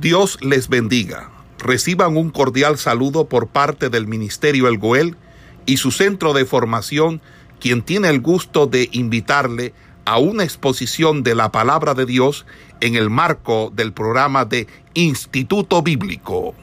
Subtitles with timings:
[0.00, 1.30] Dios les bendiga.
[1.58, 5.16] Reciban un cordial saludo por parte del Ministerio El Goel
[5.64, 7.22] y su centro de formación,
[7.60, 9.72] quien tiene el gusto de invitarle
[10.04, 12.44] a una exposición de la palabra de Dios
[12.82, 16.54] en el marco del programa de Instituto Bíblico.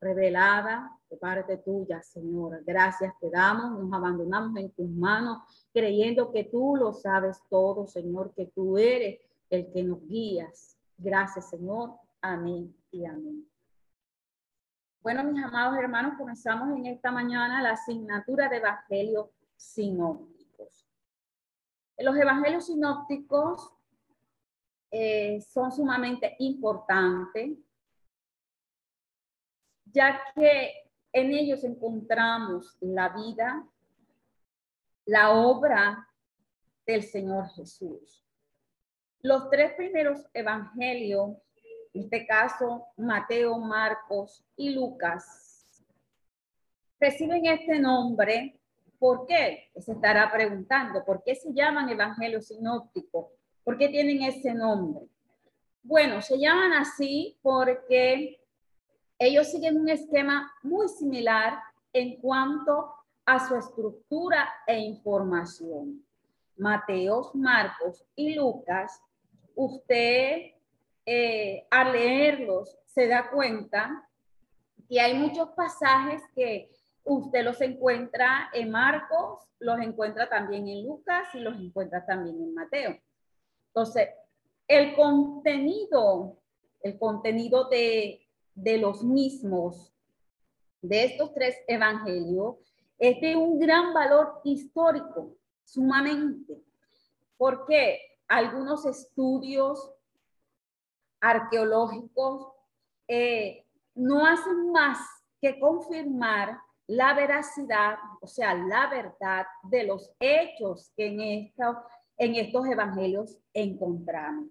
[0.00, 2.64] Revelada de parte tuya, Señor.
[2.66, 5.38] Gracias te damos, nos abandonamos en tus manos,
[5.72, 9.20] creyendo que tú lo sabes todo, Señor, que tú eres
[9.50, 10.76] el que nos guías.
[10.98, 11.90] Gracias, Señor.
[12.28, 13.48] Amén y amén.
[15.00, 20.88] Bueno, mis amados hermanos, comenzamos en esta mañana la asignatura de Evangelio sinópticos.
[21.96, 23.72] Los Evangelios sinópticos
[24.90, 27.60] eh, son sumamente importantes,
[29.84, 33.64] ya que en ellos encontramos la vida,
[35.04, 36.08] la obra
[36.84, 38.26] del Señor Jesús.
[39.20, 41.45] Los tres primeros evangelios
[41.96, 45.82] en este caso Mateo, Marcos y Lucas,
[47.00, 48.60] reciben este nombre.
[48.98, 49.70] ¿Por qué?
[49.76, 53.26] Se estará preguntando, ¿por qué se llaman evangelios sinópticos?
[53.64, 55.06] ¿Por qué tienen ese nombre?
[55.82, 58.40] Bueno, se llaman así porque
[59.18, 61.58] ellos siguen un esquema muy similar
[61.94, 62.92] en cuanto
[63.24, 66.04] a su estructura e información.
[66.58, 69.00] Mateos, Marcos y Lucas,
[69.54, 70.55] usted
[71.06, 74.08] eh, al leerlos se da cuenta
[74.88, 76.70] que hay muchos pasajes que
[77.04, 82.54] usted los encuentra en Marcos, los encuentra también en Lucas y los encuentra también en
[82.54, 82.98] Mateo.
[83.68, 84.08] Entonces,
[84.66, 86.38] el contenido,
[86.82, 89.92] el contenido de, de los mismos,
[90.82, 92.56] de estos tres evangelios,
[92.98, 96.60] es de un gran valor histórico, sumamente,
[97.36, 99.95] porque algunos estudios
[101.20, 102.52] arqueológicos
[103.08, 104.98] eh, no hacen más
[105.40, 111.52] que confirmar la veracidad, o sea, la verdad de los hechos que en,
[112.18, 114.48] en estos evangelios encontramos,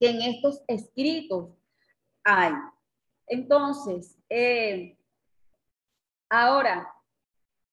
[0.00, 1.50] que en estos escritos
[2.24, 2.52] hay.
[3.28, 4.98] Entonces, eh,
[6.28, 6.92] ahora,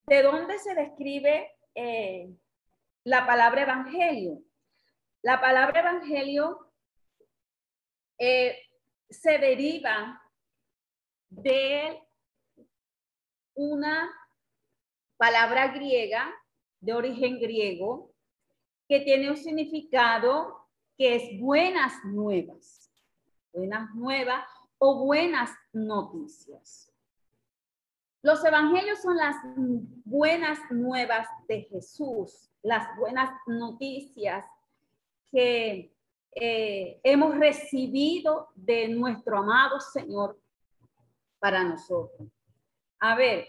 [0.06, 2.29] ¿de dónde se describe eh,
[3.03, 4.41] la palabra evangelio?
[5.23, 6.64] La palabra evangelio
[8.17, 8.57] eh,
[9.09, 10.21] se deriva
[11.29, 12.01] de
[13.53, 14.09] una
[15.17, 16.33] palabra griega
[16.79, 18.13] de origen griego
[18.87, 20.67] que tiene un significado
[20.97, 22.91] que es buenas nuevas,
[23.51, 24.45] buenas nuevas
[24.77, 26.91] o buenas noticias.
[28.21, 29.35] Los evangelios son las
[30.03, 34.45] buenas nuevas de Jesús, las buenas noticias
[35.31, 35.94] que
[36.38, 40.38] eh, hemos recibido de nuestro amado Señor
[41.40, 42.28] para nosotros.
[43.00, 43.47] A ver,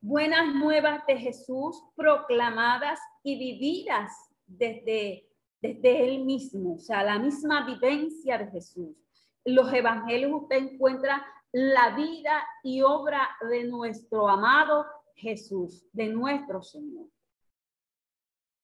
[0.00, 4.12] buenas nuevas de Jesús proclamadas y vividas
[4.46, 5.28] desde,
[5.60, 8.96] desde Él mismo, o sea, la misma vivencia de Jesús.
[9.44, 17.08] los evangelios usted encuentra la vida y obra de nuestro amado Jesús, de nuestro Señor.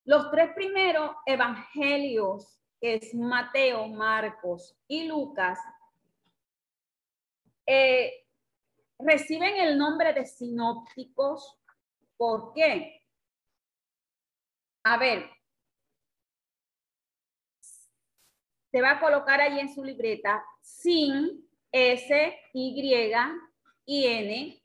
[0.04, 5.58] Los tres primeros evangelios que es Mateo, Marcos y Lucas,
[7.66, 8.26] eh,
[8.98, 11.56] reciben el nombre de sinópticos.
[12.16, 13.02] ¿Por qué?
[14.84, 15.30] A ver,
[18.70, 23.12] se va a colocar ahí en su libreta sin S, Y
[23.84, 24.62] y N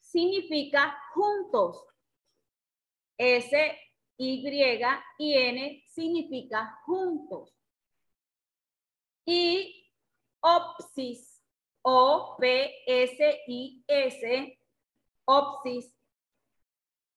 [0.00, 1.84] significa juntos.
[3.16, 3.78] S,
[4.18, 4.44] y
[5.18, 7.54] y N significa juntos.
[9.24, 9.92] Y
[10.40, 11.42] opsis,
[11.82, 14.58] O, P, S, I, S,
[15.24, 15.94] opsis,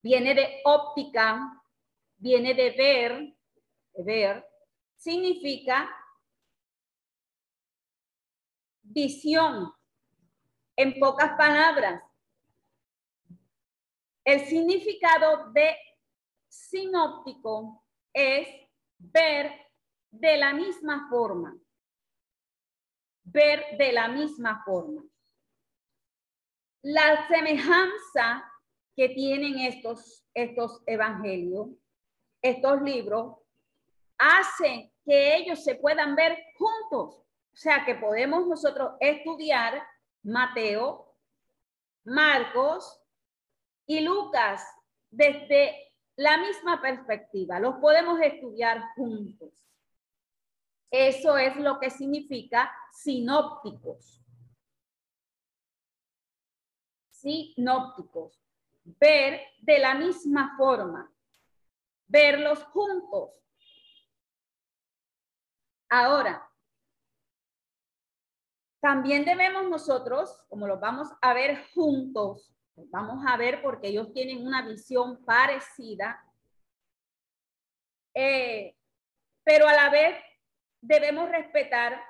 [0.04, 1.64] viene de óptica,
[2.18, 3.38] viene de ver,
[4.06, 4.46] ver,
[4.96, 5.90] significa
[8.84, 9.74] visión.
[10.76, 12.02] En pocas palabras,
[14.24, 15.76] el significado de
[16.52, 18.48] sinóptico es
[18.98, 19.52] ver
[20.12, 21.58] de la misma forma.
[23.24, 25.04] Ver de la misma forma.
[26.84, 28.52] La semejanza
[28.96, 31.70] que tienen estos, estos evangelios,
[32.42, 33.38] estos libros,
[34.18, 37.16] hace que ellos se puedan ver juntos.
[37.54, 39.88] O sea, que podemos nosotros estudiar
[40.24, 41.16] Mateo,
[42.04, 43.02] Marcos
[43.86, 44.66] y Lucas
[45.10, 49.54] desde la misma perspectiva, los podemos estudiar juntos.
[50.92, 54.22] Eso es lo que significa sinópticos.
[57.10, 58.44] Sinópticos.
[58.84, 61.12] Ver de la misma forma.
[62.08, 63.32] Verlos juntos.
[65.90, 66.52] Ahora,
[68.82, 72.52] también debemos nosotros, como los vamos a ver juntos,
[72.90, 76.22] vamos a ver porque ellos tienen una visión parecida,
[78.14, 78.76] eh,
[79.44, 80.16] pero a la vez
[80.82, 82.04] debemos respetar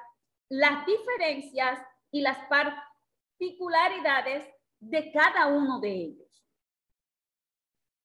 [0.50, 1.80] las diferencias
[2.12, 4.46] y las particularidades
[4.80, 6.46] de cada uno de ellos.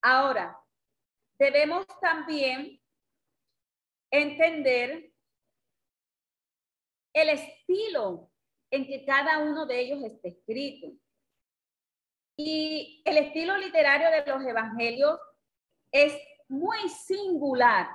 [0.03, 0.59] Ahora,
[1.39, 2.81] debemos también
[4.11, 5.13] entender
[7.13, 8.31] el estilo
[8.71, 10.93] en que cada uno de ellos está escrito.
[12.37, 15.19] Y el estilo literario de los evangelios
[15.91, 16.15] es
[16.49, 17.89] muy singular.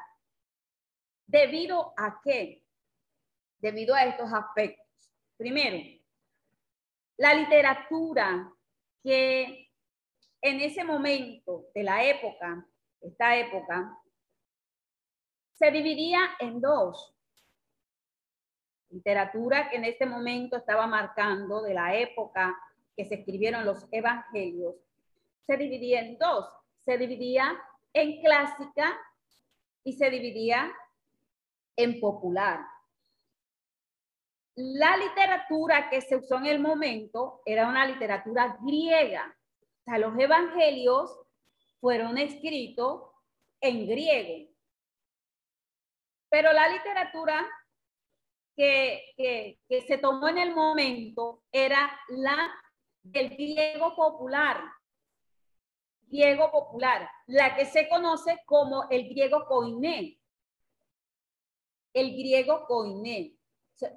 [1.28, 2.64] ¿Debido a qué?
[3.60, 4.86] Debido a estos aspectos.
[5.38, 5.78] Primero,
[7.18, 8.52] la literatura
[9.04, 9.72] que
[10.42, 12.66] en ese momento de la época,
[13.00, 13.98] esta época,
[15.54, 17.16] se dividía en dos
[18.92, 22.58] literatura que en este momento estaba marcando de la época
[22.96, 24.76] que se escribieron los evangelios,
[25.46, 26.48] se dividía en dos.
[26.86, 27.60] Se dividía
[27.94, 28.98] en clásica
[29.84, 30.72] y se dividía
[31.76, 32.62] en popular.
[34.56, 39.36] La literatura que se usó en el momento era una literatura griega.
[39.80, 41.18] O sea, los evangelios
[41.80, 43.04] fueron escritos
[43.60, 44.52] en griego.
[46.30, 47.48] Pero la literatura
[48.56, 49.58] que,
[49.88, 52.52] se tomó en el momento era la
[53.04, 54.62] del griego popular.
[56.08, 60.20] Griego popular, la que se conoce como el griego koiné.
[61.94, 63.36] El griego koiné.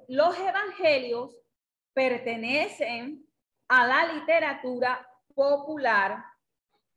[0.07, 1.35] Los evangelios
[1.93, 3.27] pertenecen
[3.67, 6.23] a la literatura popular,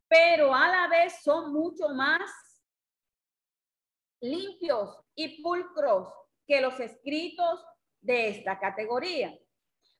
[0.06, 2.30] pero a la vez son mucho más
[4.20, 6.08] limpios y pulcros
[6.46, 7.64] que los escritos
[8.00, 9.36] de esta categoría.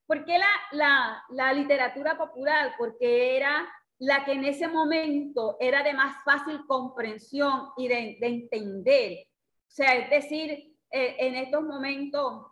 [0.09, 0.39] ¿Por qué
[0.73, 2.73] la, la, literatura popular?
[2.79, 3.69] Porque era
[3.99, 9.27] la que en ese momento era de más fácil comprensión y de, entender.
[9.69, 12.47] O sea, es decir, eh, en estos momentos,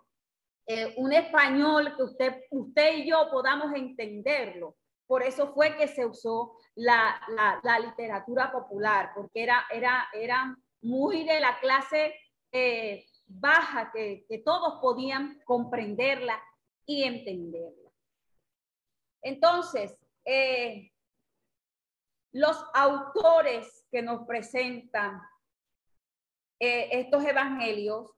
[0.67, 4.76] eh, un español que usted, usted y yo podamos entenderlo.
[5.06, 7.19] Por eso fue que se usó la,
[7.62, 12.14] la, literatura popular, porque era, era, era muy de la clase
[12.52, 16.38] eh, baja que, todos podían comprenderla
[16.87, 17.91] y entenderla.
[19.23, 20.93] Entonces, eh,
[22.33, 25.21] los autores que nos presentan
[26.61, 28.12] eh, estos evangelios,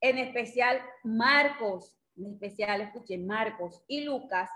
[0.00, 4.50] en especial Marcos, en especial escuchen Marcos y Lucas,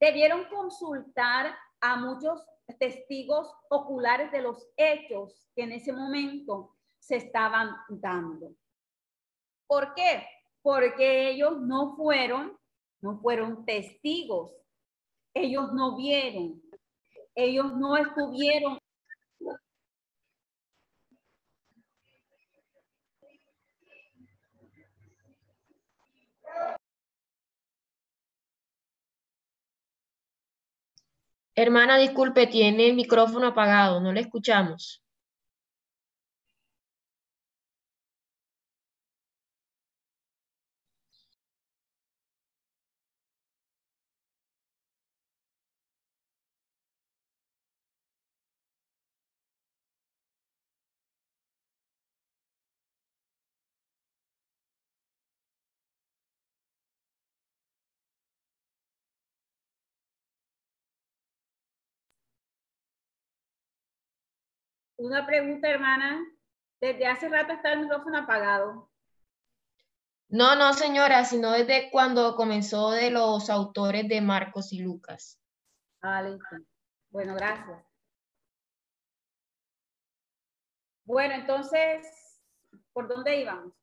[0.00, 2.44] debieron consultar a muchos
[2.78, 8.54] testigos oculares de los hechos que en ese momento se estaban dando.
[9.66, 10.26] ¿Por qué?
[10.64, 12.58] Porque ellos no fueron,
[13.02, 14.50] no fueron testigos.
[15.34, 16.62] Ellos no vieron.
[17.34, 18.78] Ellos no estuvieron
[31.56, 35.03] Hermana, disculpe, tiene el micrófono apagado, no le escuchamos.
[65.04, 66.24] Una pregunta, hermana.
[66.80, 68.90] Desde hace rato está el micrófono apagado.
[70.30, 75.38] No, no, señora, sino desde cuando comenzó de los autores de Marcos y Lucas.
[76.00, 76.56] Ah, listo.
[77.10, 77.84] Bueno, gracias.
[81.04, 82.40] Bueno, entonces,
[82.94, 83.74] ¿por dónde íbamos?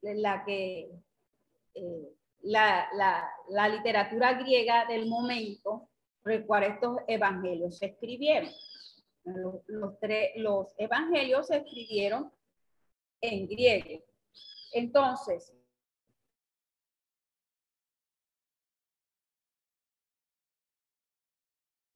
[0.00, 0.98] La que
[1.74, 5.89] eh, la, literatura griega del momento
[6.24, 8.50] recuerda estos evangelios se escribieron.
[9.24, 9.96] Los,
[10.36, 12.32] los evangelios se escribieron
[13.20, 14.04] en griego.
[14.72, 15.52] Entonces,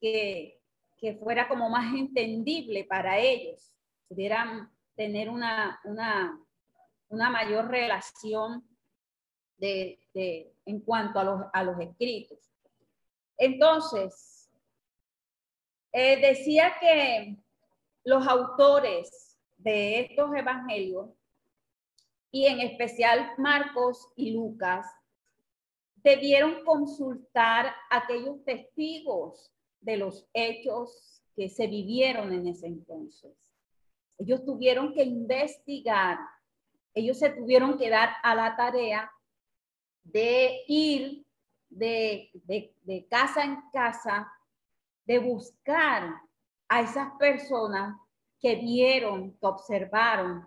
[0.00, 0.60] que,
[0.98, 3.74] que fuera como más entendible para ellos,
[4.08, 6.38] pudieran tener una, una,
[7.08, 8.68] una mayor relación
[9.56, 12.53] de, de, en cuanto a los, a los escritos.
[13.38, 14.50] Entonces,
[15.92, 17.36] eh, decía que
[18.04, 21.10] los autores de estos evangelios,
[22.30, 24.86] y en especial Marcos y Lucas,
[25.96, 33.32] debieron consultar aquellos testigos de los hechos que se vivieron en ese entonces.
[34.18, 36.18] Ellos tuvieron que investigar,
[36.92, 39.10] ellos se tuvieron que dar a la tarea
[40.02, 41.23] de ir
[41.74, 42.30] de,
[42.84, 44.30] de, casa en casa,
[45.04, 46.14] de buscar
[46.68, 47.98] a esas personas
[48.40, 50.46] que vieron, que observaron,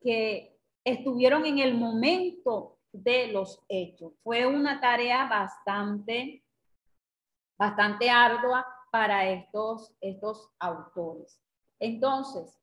[0.00, 4.12] que estuvieron en el momento de los hechos.
[4.22, 6.42] Fue una tarea bastante,
[7.58, 11.40] bastante ardua para estos, estos autores.
[11.78, 12.58] Entonces,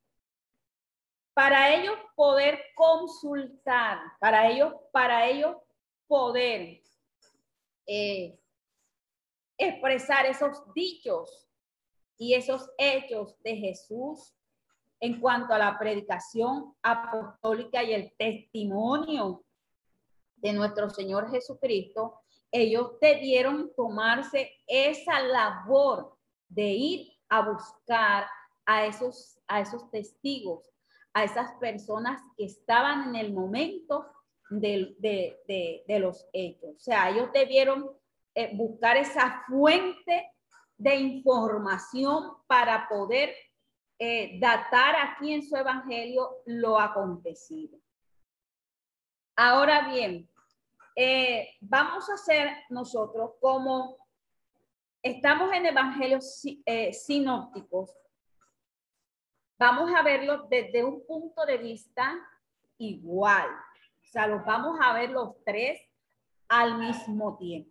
[1.34, 5.56] para ellos poder consultar, para ellos, para ellos
[6.06, 6.82] poder
[7.88, 8.38] eh,
[9.56, 11.48] expresar esos dichos
[12.18, 14.34] y esos hechos de Jesús
[15.00, 19.44] en cuanto a la predicación apostólica y el testimonio
[20.36, 26.16] de nuestro Señor Jesucristo, ellos debieron tomarse esa labor
[26.48, 28.26] de ir a buscar
[28.66, 30.70] a esos, a esos testigos,
[31.14, 34.06] a esas personas que estaban en el momento
[34.50, 36.70] de, de, los hechos.
[36.76, 37.90] O sea, ellos debieron
[38.34, 40.32] eh, buscar esa fuente
[40.76, 43.34] de información para poder
[43.98, 47.78] eh, datar aquí en su evangelio lo acontecido.
[49.36, 50.28] Ahora bien,
[50.96, 53.96] eh, vamos a hacer nosotros como
[55.02, 56.42] estamos en evangelios
[56.92, 57.96] sinópticos,
[59.58, 62.16] vamos a verlo desde un punto de vista
[62.78, 63.48] igual.
[64.08, 65.78] O sea, los vamos a ver los tres
[66.48, 67.70] al mismo tiempo.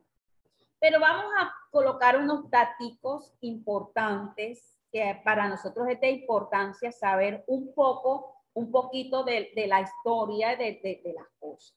[0.80, 7.74] Pero vamos a colocar unos datos importantes que para nosotros es de importancia saber un
[7.74, 11.76] poco, un poquito de, la historia de, las cosas.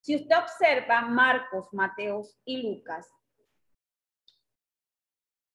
[0.00, 3.12] Si usted observa Marcos, Mateos y Lucas,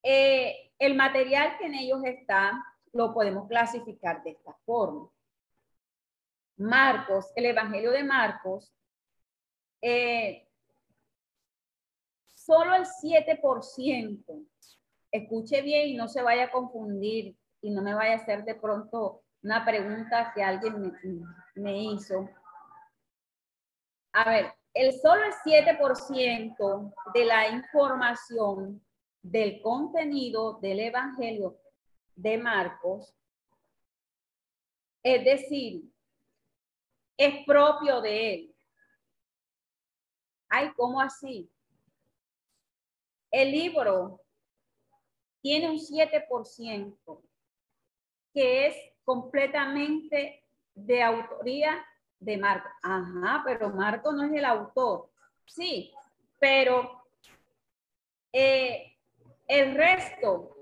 [0.04, 5.10] eh, el material que en ellos está lo podemos clasificar de esta forma.
[6.64, 8.74] Marcos, el Evangelio de Marcos,
[9.82, 10.48] eh,
[12.34, 14.48] solo el 7%
[15.12, 18.56] escuche bien y no se vaya a confundir y no me vaya a hacer de
[18.56, 20.98] pronto una pregunta que alguien
[21.56, 22.30] me, hizo.
[24.14, 28.82] A ver, el solo el 7% de la información
[29.22, 31.58] del contenido del Evangelio
[32.16, 33.14] de Marcos,
[35.04, 35.93] es decir,
[37.18, 38.56] es propio de él.
[40.50, 41.50] Ay, ¿cómo así?
[43.32, 44.22] El libro
[45.42, 47.22] tiene un 7%
[48.34, 50.44] que es completamente
[50.74, 51.86] de autoría
[52.20, 52.70] de Marco.
[52.82, 55.10] Ajá, pero Marco no es el autor.
[55.46, 55.94] Sí,
[56.40, 57.06] pero
[58.32, 58.98] eh,
[59.48, 60.56] el resto,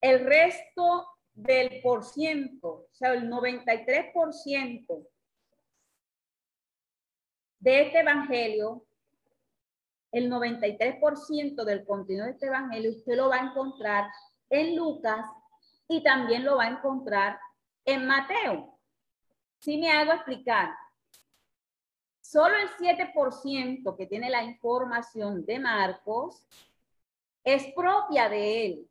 [0.00, 5.06] el resto del por ciento, o sea, el 93%
[7.60, 8.86] de este evangelio
[10.16, 14.10] el 93% del contenido de este evangelio usted lo va a encontrar
[14.48, 15.26] en Lucas
[15.88, 17.38] y también lo va a encontrar
[17.84, 18.78] en Mateo.
[19.58, 20.70] Si me hago explicar,
[22.22, 26.46] solo el 7% que tiene la información de Marcos
[27.44, 28.90] es propia de él.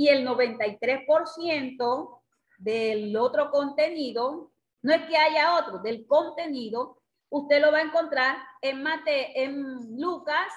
[0.00, 2.22] Y el 93%
[2.56, 8.38] del otro contenido, no es que haya otro, del contenido usted lo va a encontrar
[8.62, 10.50] en, Mate, en Lucas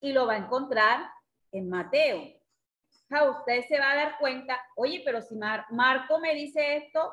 [0.00, 1.10] y lo va a encontrar
[1.50, 2.20] en Mateo.
[2.20, 7.12] usted se va a dar cuenta, oye, pero si Marco me dice esto,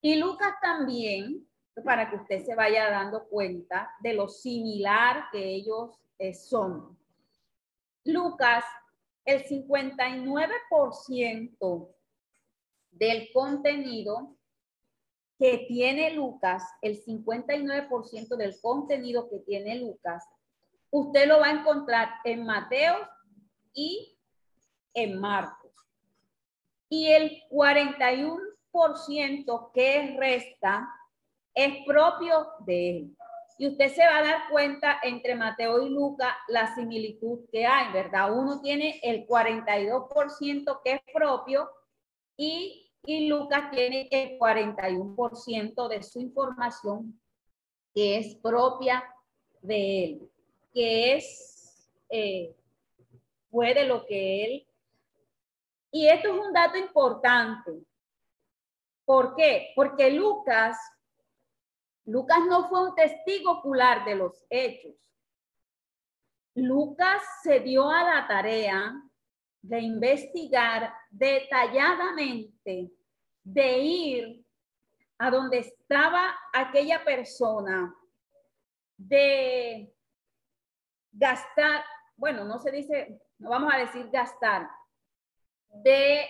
[0.00, 1.46] Y Lucas también,
[1.84, 6.98] para que usted se vaya dando cuenta de lo similar que ellos eh, son.
[8.04, 8.64] Lucas,
[9.26, 11.94] el 59%
[12.92, 14.36] del contenido
[15.38, 20.24] que tiene Lucas, el 59% del contenido que tiene Lucas,
[20.90, 22.96] usted lo va a encontrar en Mateo
[23.74, 24.16] y
[24.94, 25.72] en Marcos.
[26.88, 30.88] Y el 41% que resta
[31.52, 33.15] es propio de él.
[33.58, 37.92] Y usted se va a dar cuenta entre Mateo y Lucas la similitud que hay,
[37.92, 38.36] ¿verdad?
[38.36, 41.70] Uno tiene el 42% que es propio
[42.36, 47.18] y y Lucas tiene el 41% de su información
[47.94, 49.02] que es propia
[49.62, 50.30] de él,
[50.74, 52.54] que es, eh,
[53.48, 54.66] fue de lo que él.
[55.92, 57.80] Y esto es un dato importante.
[59.04, 59.68] ¿Por qué?
[59.76, 60.76] Porque Lucas,
[62.06, 64.94] Lucas no fue un testigo ocular de los hechos.
[66.54, 68.94] Lucas se dio a la tarea
[69.60, 72.92] de investigar detalladamente,
[73.42, 74.46] de ir
[75.18, 77.94] a donde estaba aquella persona,
[78.96, 79.92] de
[81.12, 81.84] gastar,
[82.16, 84.68] bueno, no se dice, no vamos a decir gastar,
[85.68, 86.28] de,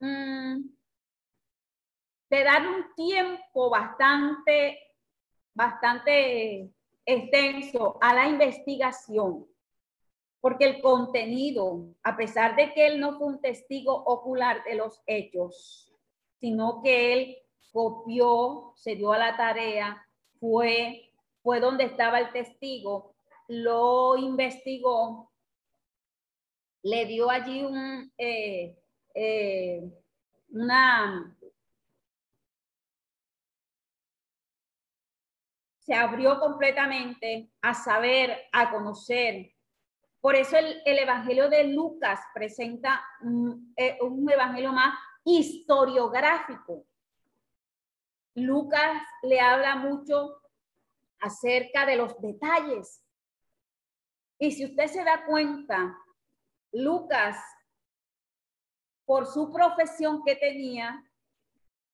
[0.00, 0.73] mm,
[2.34, 4.78] de dar un tiempo bastante,
[5.54, 6.70] bastante
[7.06, 9.46] extenso a la investigación
[10.44, 15.02] porque el contenido, a pesar de que él no fue un testigo ocular de los
[15.06, 15.90] hechos,
[16.38, 17.38] sino que él
[17.72, 20.06] copió, se dio a la tarea,
[20.38, 21.10] fue,
[21.42, 23.14] fue donde estaba el testigo,
[23.48, 25.30] lo investigó,
[26.82, 28.76] le dio allí un, eh,
[29.14, 29.82] eh,
[30.50, 31.38] una,
[35.84, 39.54] se abrió completamente a saber, a conocer
[40.24, 43.04] por eso el, Evangelio de Lucas presenta
[43.76, 46.86] eh, un, evangelio más historiográfico.
[48.34, 50.40] Lucas le habla mucho
[51.20, 53.04] acerca de los detalles.
[54.38, 55.94] Y si usted se da cuenta,
[56.72, 57.36] Lucas,
[59.04, 61.04] por su profesión que tenía,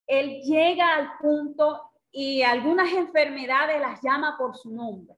[0.07, 5.16] él llega al punto y algunas enfermedades las llama por su nombre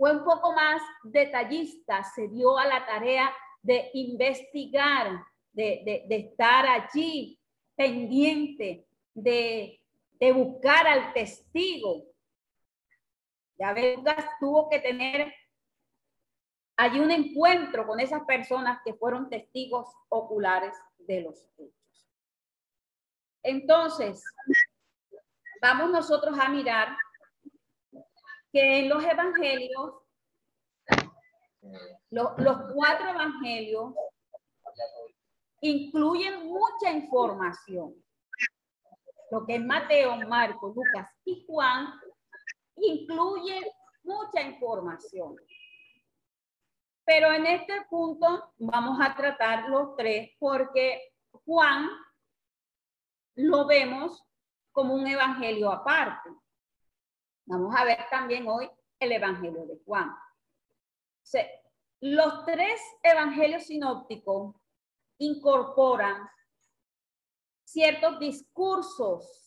[0.00, 5.22] fue un poco más detallista, se dio a la tarea de investigar,
[5.52, 7.38] de, estar allí
[7.76, 9.78] pendiente, de,
[10.34, 12.06] buscar al testigo.
[13.58, 15.34] Ya Lucas tuvo que tener
[16.78, 22.08] allí un encuentro con esas personas que fueron testigos oculares de los hechos.
[23.42, 24.24] Entonces,
[25.60, 26.96] vamos nosotros a mirar
[28.52, 29.94] que en los evangelios,
[32.10, 33.94] los cuatro evangelios
[35.60, 37.94] incluyen mucha información.
[39.30, 42.00] Lo que es Mateo, Marcos, Lucas y Juan
[42.76, 43.60] incluye
[44.02, 45.36] mucha información.
[47.04, 51.12] Pero en este punto vamos a tratar los tres porque
[51.44, 51.88] Juan
[53.36, 54.24] lo vemos
[54.72, 56.30] como un evangelio aparte.
[57.46, 60.14] Vamos a ver también hoy el Evangelio de Juan.
[62.00, 64.54] los tres evangelios sinópticos
[65.18, 66.28] incorporan
[67.64, 69.40] ciertos discursos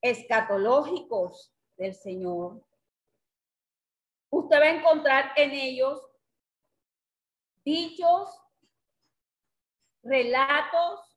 [0.00, 2.62] escatológicos del Señor.
[4.30, 6.06] Usted va a encontrar en ellos
[7.64, 8.40] dichos,
[10.02, 11.13] relatos,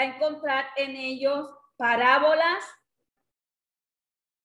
[0.00, 2.64] a encontrar en ellos parábolas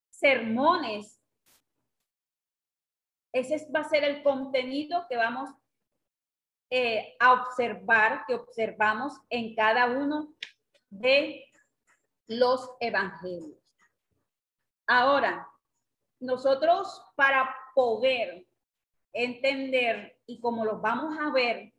[0.09, 1.19] sermones.
[3.33, 5.49] Ese va a ser el contenido que vamos
[6.69, 10.33] eh, a observar, que observamos en cada uno
[10.89, 11.45] de
[12.27, 13.57] los evangelios.
[14.87, 15.49] Ahora,
[16.19, 18.45] nosotros para poder
[19.13, 21.73] entender y como los vamos a ver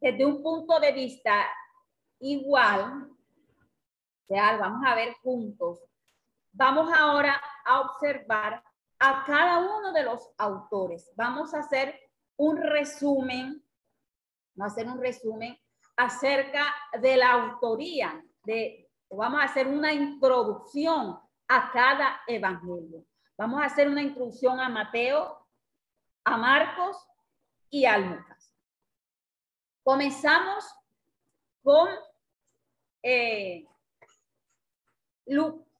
[0.00, 1.46] desde un punto de vista
[2.20, 3.10] igual,
[4.28, 5.80] vamos a ver juntos
[6.52, 8.62] Vamos ahora a observar
[8.98, 11.10] a cada uno de los autores.
[11.16, 11.98] Vamos a hacer
[12.36, 13.64] un resumen,
[14.54, 15.56] vamos a hacer un resumen
[15.96, 23.04] acerca de la autoría, de, vamos a hacer una introducción a cada evangelio.
[23.38, 25.46] Vamos a hacer una introducción a Mateo,
[26.24, 26.96] a Marcos
[27.70, 28.54] y a Lucas.
[29.84, 30.64] Comenzamos
[31.62, 31.88] con,
[33.02, 33.64] eh,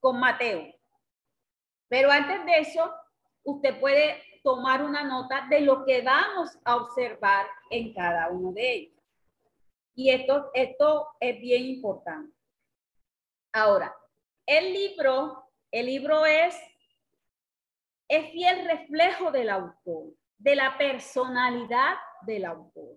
[0.00, 0.66] con Mateo.
[1.88, 2.94] Pero antes de eso,
[3.42, 8.72] usted puede tomar una nota de lo que vamos a observar en cada uno de
[8.72, 9.02] ellos.
[9.94, 12.34] Y esto, esto es bien importante.
[13.52, 13.94] Ahora,
[14.46, 16.56] el libro, el libro es,
[18.08, 18.32] es
[18.66, 22.96] reflejo del autor, de la personalidad del autor.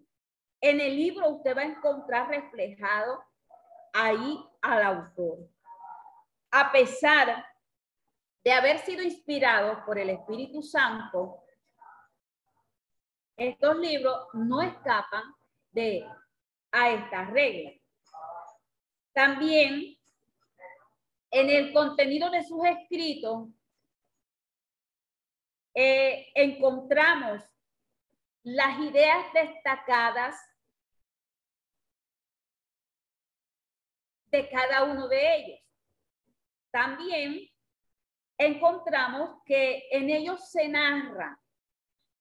[0.61, 3.23] En el libro usted va a encontrar reflejado
[3.93, 5.49] ahí al autor.
[6.51, 7.45] A pesar
[8.43, 11.43] de haber sido inspirados por el Espíritu Santo,
[13.37, 15.23] estos libros no escapan
[15.71, 16.05] de
[16.71, 17.75] a estas reglas.
[19.13, 19.97] También
[21.31, 23.47] en el contenido de sus escritos
[25.75, 27.43] eh, encontramos
[28.43, 30.35] las ideas destacadas
[34.33, 35.59] de cada uno de ellos.
[36.71, 37.47] También
[38.35, 41.39] encontramos que en ellos se narra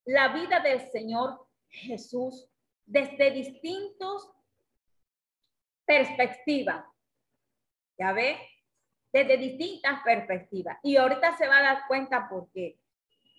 [0.05, 2.47] la vida del Señor Jesús
[2.85, 4.31] desde distintos
[5.85, 6.85] perspectivas.
[7.97, 8.37] ¿Ya ve?
[9.11, 10.77] Desde distintas perspectivas.
[10.83, 12.79] Y ahorita se va a dar cuenta por qué.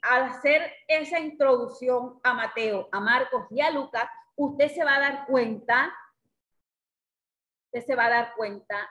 [0.02, 5.00] Al hacer esa introducción a Mateo, a Marcos y a Lucas, usted se va a
[5.00, 5.94] dar cuenta,
[7.74, 8.88] usted se va a dar cuenta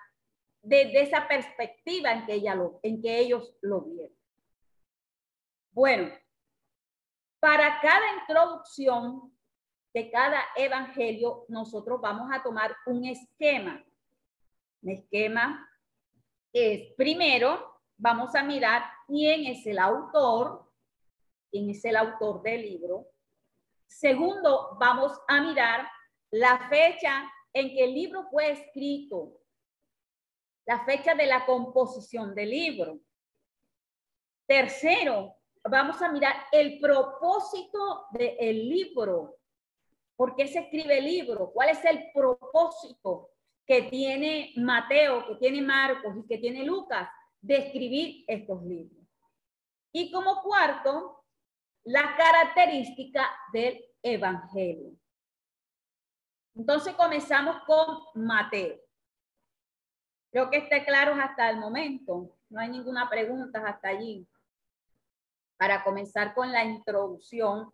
[0.61, 4.15] de, esa perspectiva en que, ella lo, en que ellos lo vieron.
[5.71, 6.11] Bueno,
[7.39, 9.33] para cada introducción
[9.93, 13.83] de cada evangelio, nosotros vamos a tomar un esquema.
[14.81, 15.69] Un esquema
[16.51, 20.69] es, primero, vamos a mirar quién es el autor,
[21.51, 23.07] quién es el autor del libro.
[23.87, 25.87] Segundo, vamos a mirar
[26.31, 29.39] la fecha en que el libro fue escrito,
[30.65, 32.99] la fecha de la composición del libro.
[34.47, 39.37] Tercero, vamos a mirar el propósito del libro.
[40.15, 41.51] ¿Por qué se escribe el libro?
[41.51, 43.31] ¿Cuál es el propósito
[43.65, 47.09] que tiene Mateo, que tiene Marcos y que tiene Lucas
[47.41, 49.05] de escribir estos libros?
[49.91, 51.23] Y como cuarto,
[51.83, 54.97] la característica del Evangelio.
[56.55, 58.79] Entonces comenzamos con Mateo.
[60.31, 62.35] Creo que esté claro hasta el momento.
[62.49, 64.27] No hay ninguna pregunta hasta allí.
[65.57, 67.71] Para comenzar con la introducción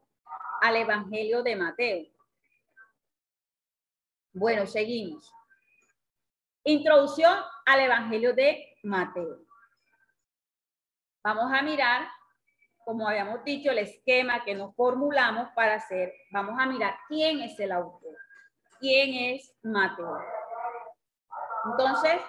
[0.62, 2.06] al Evangelio de Mateo.
[4.34, 5.34] Bueno, seguimos.
[6.64, 7.34] Introducción
[7.66, 9.46] al Evangelio de Mateo.
[11.24, 12.08] Vamos a mirar,
[12.86, 16.14] como habíamos dicho, el esquema que nos formulamos para hacer.
[16.32, 18.16] Vamos a mirar quién es el autor.
[18.80, 20.18] ¿Quién es Mateo?
[21.66, 22.22] Entonces,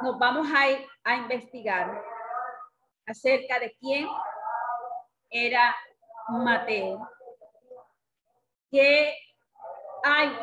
[0.00, 2.02] nos vamos a ir a investigar
[3.06, 4.08] acerca de quién
[5.30, 5.76] era
[6.28, 7.06] Mateo,
[8.70, 9.14] qué
[10.02, 10.38] hay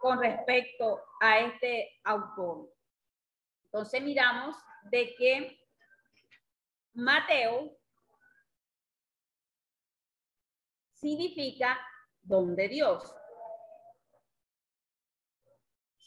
[0.00, 2.70] con respecto a este autor.
[3.64, 4.56] Entonces miramos
[4.90, 5.58] de que
[6.92, 7.76] Mateo
[10.92, 11.78] significa
[12.22, 13.14] don de Dios.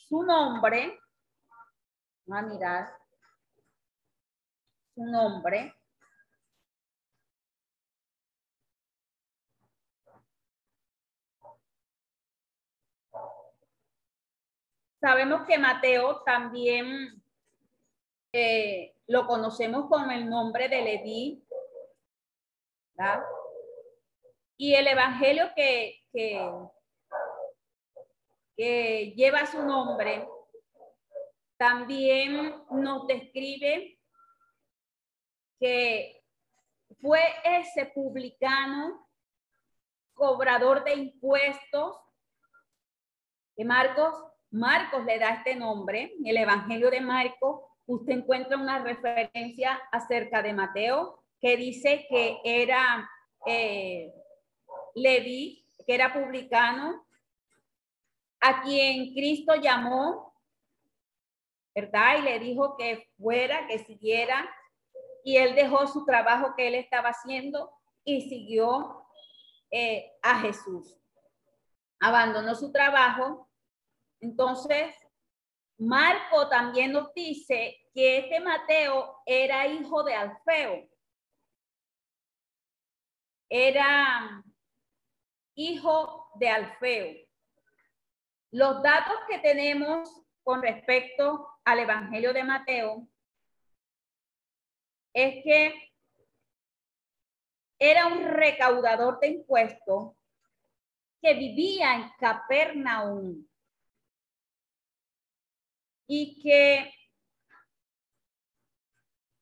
[0.07, 0.99] Su nombre
[2.31, 2.97] a mirar
[4.93, 5.75] su nombre.
[14.99, 17.21] Sabemos que Mateo también
[18.31, 21.45] eh, lo conocemos con el nombre de Leví.
[22.95, 23.23] ¿verdad?
[24.57, 26.39] Y el evangelio que, que,
[28.55, 30.27] que lleva su nombre
[31.57, 33.97] también nos describe
[35.59, 36.23] que
[36.99, 39.07] fue ese publicano
[40.13, 41.97] cobrador de impuestos
[43.55, 44.13] que Marcos,
[44.51, 50.53] Marcos le da este nombre, el Evangelio de Marcos, usted encuentra una referencia acerca de
[50.53, 53.09] Mateo que dice que era
[53.45, 54.13] eh,
[54.95, 57.04] que era publicano,
[58.39, 60.25] a quien Cristo llamó
[61.75, 62.19] ¿verdad?
[62.19, 64.49] Y le dijo que fuera, que siguiera,
[65.25, 67.69] y él dejó su trabajo que él estaba haciendo
[68.05, 69.05] y siguió
[69.69, 70.97] eh, a Jesús.
[71.99, 73.49] Abandonó su trabajo.
[74.21, 74.95] Entonces,
[75.77, 80.89] Marco también nos dice que este Mateo era hijo de Alfeo.
[83.49, 84.43] Era
[85.55, 87.24] hijo de Alfeo.
[88.55, 90.09] Los datos que tenemos
[90.41, 93.05] con respecto al Evangelio de Mateo
[95.13, 95.91] es que
[97.77, 100.13] era un recaudador de impuestos
[101.21, 103.45] que vivía en Capernaum
[106.07, 106.93] y que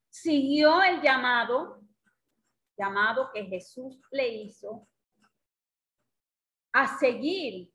[0.10, 1.84] siguió el llamado,
[2.76, 4.88] llamado que Jesús le hizo,
[6.72, 7.73] a seguir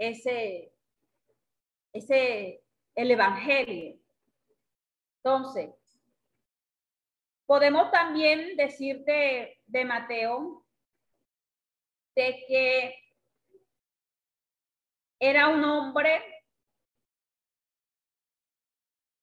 [0.00, 0.72] ese,
[1.92, 4.00] ese, el evangelio.
[5.18, 5.70] Entonces,
[7.44, 10.64] podemos también decir de, Mateo
[12.16, 12.94] de que
[15.20, 16.22] era un hombre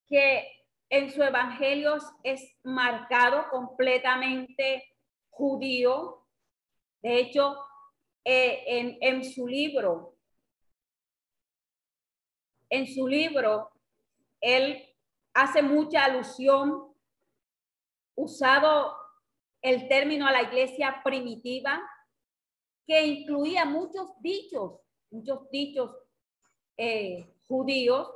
[0.08, 4.96] que en su evangelio es marcado completamente
[5.32, 6.24] judío.
[7.02, 7.58] De hecho,
[8.24, 10.17] eh, en, en su libro
[12.70, 13.72] en su libro,
[14.42, 14.84] él
[15.34, 16.94] hace mucha alusión,
[18.16, 18.96] usado
[19.62, 21.82] el término a la iglesia primitiva,
[22.86, 24.80] que incluía muchos dichos,
[25.12, 25.92] muchos dichos
[26.78, 28.10] eh, judíos.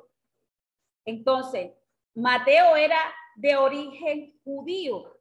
[1.06, 1.74] Entonces,
[2.16, 3.00] Mateo era
[3.36, 5.20] de origen judío.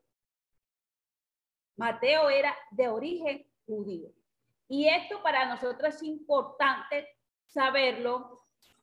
[1.76, 4.12] Mateo era de origen judío.
[4.68, 7.08] Y esto para nosotros es importante
[7.46, 8.39] saberlo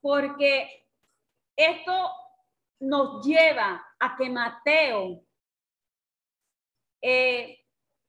[0.08, 0.88] porque
[1.58, 2.12] esto
[2.80, 5.22] nos lleva a que Mateo
[7.02, 7.60] eh,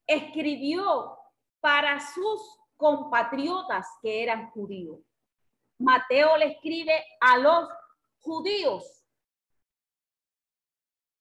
[0.07, 1.17] escribió
[1.59, 2.39] para sus
[2.77, 5.01] compatriotas que eran judíos.
[5.77, 7.67] Mateo le escribe a los
[8.21, 9.05] judíos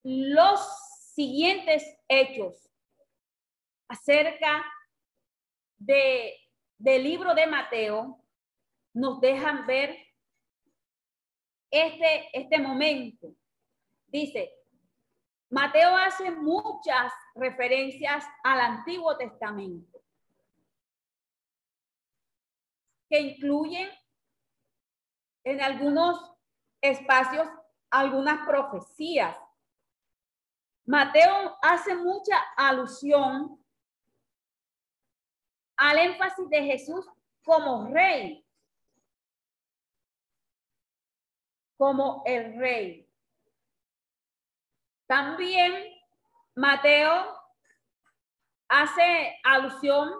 [0.04, 0.60] los
[1.12, 2.70] siguientes hechos
[3.88, 4.64] acerca
[5.76, 6.36] de,
[6.78, 8.24] del libro de Mateo
[8.94, 10.07] nos dejan ver
[11.70, 13.34] este, este momento.
[14.06, 14.50] Dice,
[15.50, 20.02] Mateo hace muchas referencias al Antiguo Testamento,
[23.08, 23.88] que incluyen
[25.44, 26.34] en algunos
[26.80, 27.48] espacios
[27.90, 29.36] algunas profecías.
[30.84, 33.58] Mateo hace mucha alusión
[35.76, 37.06] al énfasis de Jesús
[37.44, 38.44] como rey
[41.78, 43.08] como el rey.
[45.06, 45.72] También
[46.54, 47.34] Mateo
[48.68, 50.12] hace alusión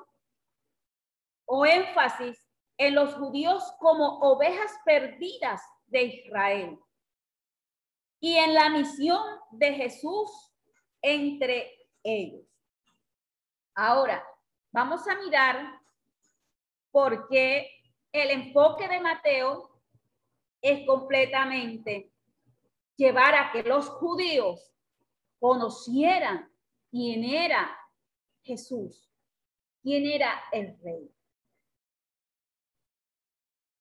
[1.45, 2.39] o énfasis
[2.79, 6.79] en los judíos como ovejas perdidas de Israel
[8.21, 10.31] y en la misión de Jesús
[11.03, 12.47] entre ellos.
[13.75, 14.25] Ahora,
[14.71, 15.81] vamos a mirar
[16.91, 17.71] por qué
[18.13, 19.78] el enfoque de Mateo
[20.61, 22.11] es completamente
[22.97, 24.73] llevar a que los judíos
[25.39, 26.51] conocieran
[26.91, 27.79] quién era
[28.43, 29.09] Jesús,
[29.83, 31.11] quién era el rey.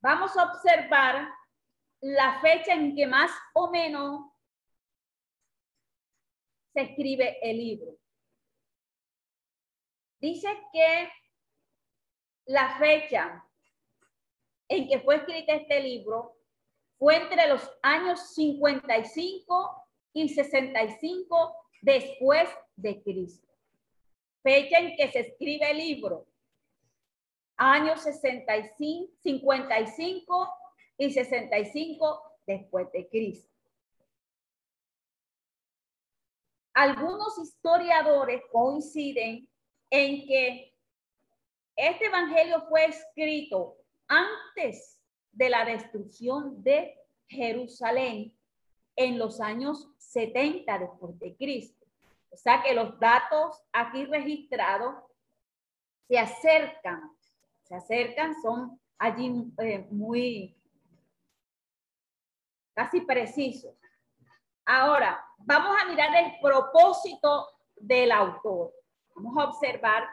[0.01, 1.27] Vamos a observar
[2.01, 4.31] la fecha en que más o menos
[6.73, 7.97] se escribe el libro.
[10.19, 11.11] Dice que
[12.45, 13.43] la fecha
[14.67, 16.36] en que fue escrito este libro
[16.97, 23.47] fue entre los años 55 y 65 después de Cristo.
[24.41, 26.25] Fecha en que se escribe el libro.
[27.57, 30.53] Años 65, 55
[30.97, 33.51] y 65 después de Cristo.
[36.73, 39.49] Algunos historiadores coinciden
[39.89, 40.75] en que
[41.75, 44.96] este evangelio fue escrito antes
[45.37, 46.97] de la destrucción de
[47.27, 48.35] Jerusalén
[48.95, 51.85] en los años 70 después de Cristo.
[52.31, 54.95] O sea que los datos aquí registrados
[56.07, 57.11] se acercan,
[57.63, 60.57] se acercan, son allí eh, muy
[62.73, 63.75] casi precisos.
[64.65, 68.73] Ahora, vamos a mirar el propósito del autor.
[69.15, 70.07] Vamos a observar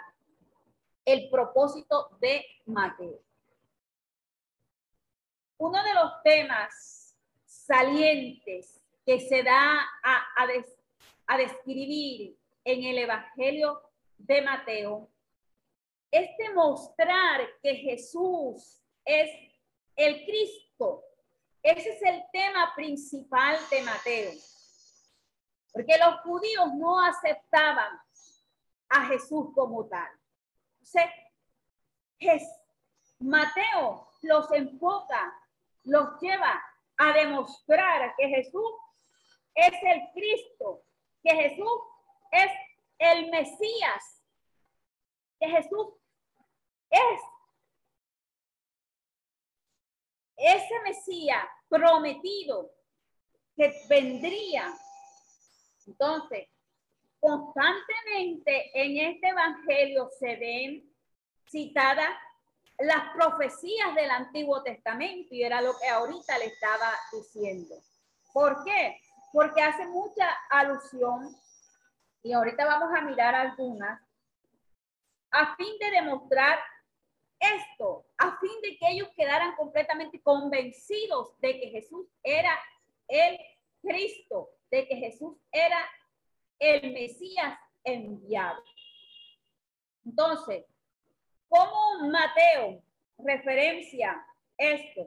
[1.04, 3.20] el propósito de Mateo.
[5.58, 13.80] Uno de los temas salientes que se da a, describir en el Evangelio
[14.18, 15.10] de Mateo
[16.10, 19.30] es demostrar que Jesús es
[19.96, 21.02] el Cristo.
[21.62, 24.32] Ese es el tema principal de Mateo.
[25.72, 27.98] Porque los judíos no aceptaban
[28.88, 30.08] a Jesús como tal.
[33.18, 35.32] Mateo los enfoca,
[35.84, 36.62] los lleva
[36.96, 38.72] a demostrar que Jesús
[39.54, 40.82] es el Cristo,
[41.22, 41.80] que Jesús
[42.32, 42.50] es
[42.98, 44.22] el Mesías,
[45.40, 45.94] que Jesús
[46.90, 47.20] es
[50.36, 52.70] ese Mesías prometido
[53.56, 54.72] que vendría.
[55.86, 56.48] Entonces,
[57.20, 60.94] constantemente en este Evangelio se ven
[61.48, 62.16] citadas
[62.78, 67.76] las profecías del Antiguo Testamento y era lo que ahorita le estaba diciendo.
[68.32, 69.00] ¿Por qué?
[69.32, 71.34] Porque hace mucha alusión
[72.22, 74.00] y ahorita vamos a mirar algunas
[75.30, 76.58] a fin de demostrar
[77.38, 82.56] esto, a fin de que ellos quedaran completamente convencidos de que Jesús era
[83.08, 83.38] el
[83.82, 85.78] Cristo, de que Jesús era
[86.58, 88.62] el Mesías enviado.
[90.04, 90.64] Entonces,
[91.48, 92.82] ¿cómo Mateo
[93.18, 94.24] referencia
[94.56, 95.06] esto?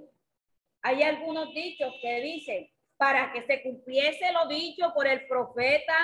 [0.81, 5.95] Hay algunos dichos que dicen, para que se cumpliese lo dicho por el profeta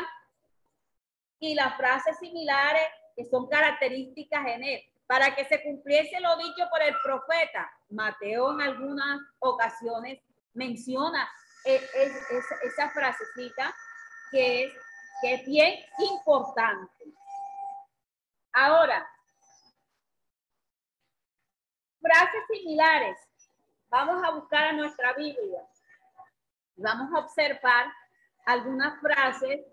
[1.39, 2.83] y las frases similares
[3.15, 7.71] que son características en él, para que se cumpliese lo dicho por el profeta.
[7.89, 10.19] Mateo en algunas ocasiones
[10.53, 11.29] menciona
[11.65, 11.81] e,
[12.63, 13.75] esa frasecita
[14.31, 14.73] que es,
[15.21, 17.05] que es bien importante.
[18.53, 19.07] Ahora,
[22.03, 23.17] frases similares.
[23.89, 25.65] Vamos a buscar a nuestra Biblia.
[26.75, 27.91] Vamos a observar
[28.45, 29.65] algunas frases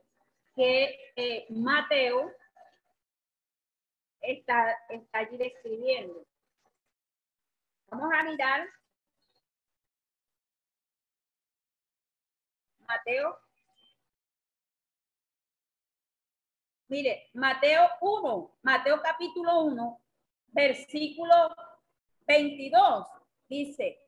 [0.54, 2.32] que eh, Mateo
[4.20, 6.24] está, está allí describiendo.
[7.88, 8.68] Vamos a mirar
[12.86, 13.38] Mateo.
[16.88, 20.00] Mire, Mateo 1, Mateo capítulo 1,
[20.48, 21.54] versículo
[22.30, 23.06] 22,
[23.48, 23.98] dice,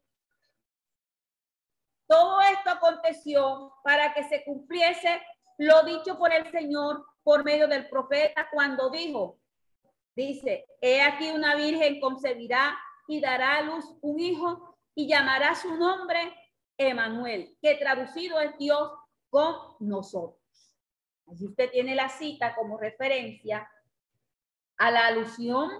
[2.07, 5.21] todo esto aconteció para que se cumpliese
[5.59, 9.41] lo dicho por el Señor por medio del profeta cuando dijo,
[10.15, 15.75] Dice, he aquí una virgen concebirá y dará a luz un hijo y llamará su
[15.75, 16.33] nombre
[16.77, 18.93] Emanuel, que traducido es Dios
[19.31, 20.39] con nosotros.
[21.27, 23.69] Así usted tiene la cita como referencia
[24.77, 25.71] a la alusión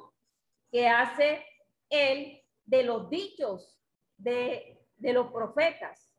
[0.71, 1.45] que hace
[1.93, 3.79] él de los dichos
[4.17, 6.13] de, de los profetas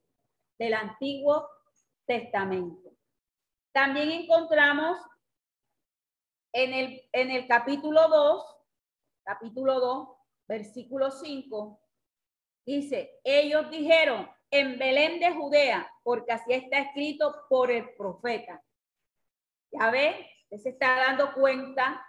[0.58, 1.50] del Antiguo
[2.06, 2.92] Testamento.
[3.74, 5.00] También encontramos
[6.54, 8.56] en el, en el capítulo 2,
[9.24, 10.10] capítulo 2,
[10.48, 11.80] versículo 5,
[12.66, 18.64] dice, ellos dijeron en Belén de Judea, porque así está escrito por el profeta.
[19.72, 22.06] Ya ve, se está dando cuenta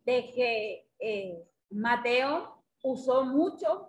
[0.00, 3.88] de que eh, Mateo usó mucho,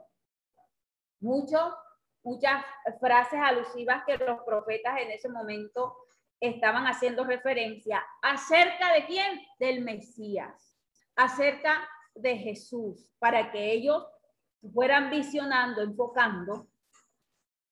[1.19, 1.75] mucho,
[2.23, 2.63] muchas
[2.99, 5.97] frases alusivas que los profetas en ese momento
[6.39, 9.41] estaban haciendo referencia acerca de quién?
[9.59, 10.77] Del Mesías,
[11.15, 14.05] acerca de Jesús, para que ellos
[14.73, 16.67] fueran visionando, enfocando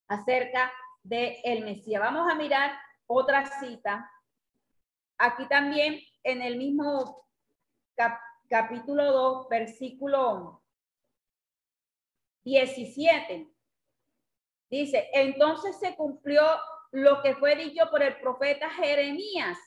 [0.07, 0.71] acerca
[1.03, 2.01] de el Mesías.
[2.01, 2.71] Vamos a mirar
[3.07, 4.09] otra cita.
[5.17, 7.25] Aquí también en el mismo
[8.49, 10.60] capítulo 2, versículo
[12.43, 13.47] 17.
[14.69, 16.41] Dice, entonces se cumplió
[16.91, 19.57] lo que fue dicho por el profeta Jeremías.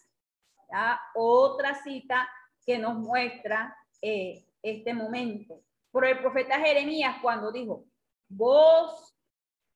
[1.14, 2.28] Otra cita
[2.64, 5.60] que nos muestra eh, este momento.
[5.90, 7.84] Por el profeta Jeremías cuando dijo,
[8.28, 9.14] voz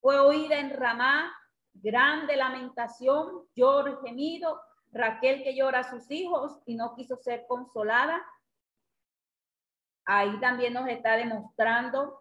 [0.00, 1.32] fue oída en Ramá,
[1.74, 8.24] grande lamentación, lloro gemido, Raquel que llora a sus hijos y no quiso ser consolada.
[10.06, 12.20] Ahí también nos está demostrando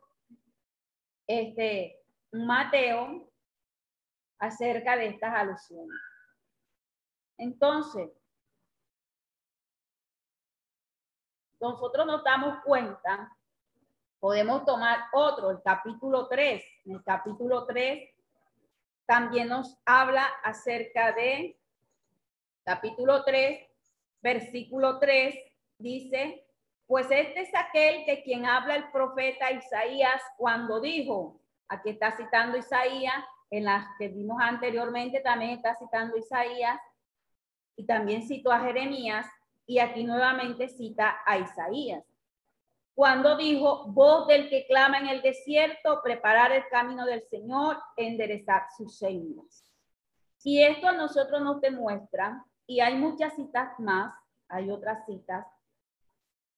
[1.28, 2.02] este
[2.32, 3.30] Mateo
[4.40, 6.00] acerca de estas alusiones.
[7.38, 8.10] Entonces,
[11.60, 13.36] nosotros nos damos cuenta,
[14.20, 16.64] podemos tomar otro, el capítulo 3.
[16.86, 18.10] En el capítulo 3
[19.06, 21.60] también nos habla acerca de,
[22.64, 23.70] capítulo 3,
[24.22, 25.36] versículo 3,
[25.78, 26.47] dice,
[26.88, 32.58] pues este es aquel de quien habla el profeta Isaías cuando dijo, aquí está citando
[32.58, 36.80] Isaías, en las que vimos anteriormente también está citando Isaías
[37.76, 39.28] y también citó a Jeremías,
[39.70, 42.06] Y aquí nuevamente cita a Isaías.
[42.96, 48.64] Cuando dijo, voz del que clama en el desierto, preparar el camino del Señor, enderezar
[48.78, 49.66] sus sendas.
[50.42, 54.14] Y esto a nosotros nos demuestra, y hay muchas citas más,
[54.48, 55.46] hay otras citas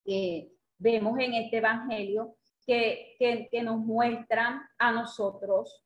[0.06, 2.36] que vemos en este Evangelio
[2.66, 3.16] que,
[3.52, 5.84] que, nos muestran a nosotros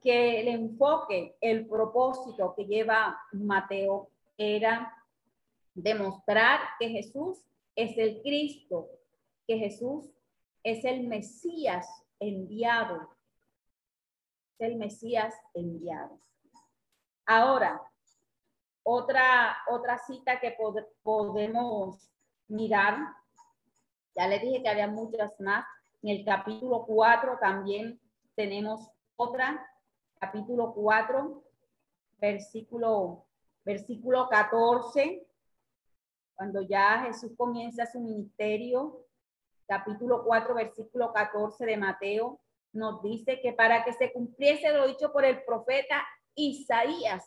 [0.00, 4.92] que el enfoque, el propósito que lleva Mateo era
[5.74, 7.44] demostrar que Jesús
[7.76, 8.90] es el Cristo,
[9.46, 10.10] que Jesús
[10.62, 11.86] es el Mesías
[12.18, 13.08] enviado,
[14.58, 16.20] el Mesías enviado.
[17.26, 17.80] Ahora,
[18.82, 20.56] otra, otra cita que
[21.02, 22.10] podemos
[22.48, 22.98] mirar,
[24.14, 25.64] ya le dije que había muchas más,
[26.02, 28.00] en el capítulo 4 también
[28.34, 29.66] tenemos otra,
[30.18, 31.42] capítulo 4,
[32.18, 33.26] versículo,
[33.64, 35.26] versículo 14,
[36.34, 39.04] cuando ya Jesús comienza su ministerio,
[39.66, 42.40] capítulo 4, versículo 14 de Mateo,
[42.72, 46.04] nos dice que para que se cumpliese lo dicho por el profeta
[46.34, 47.24] Isaías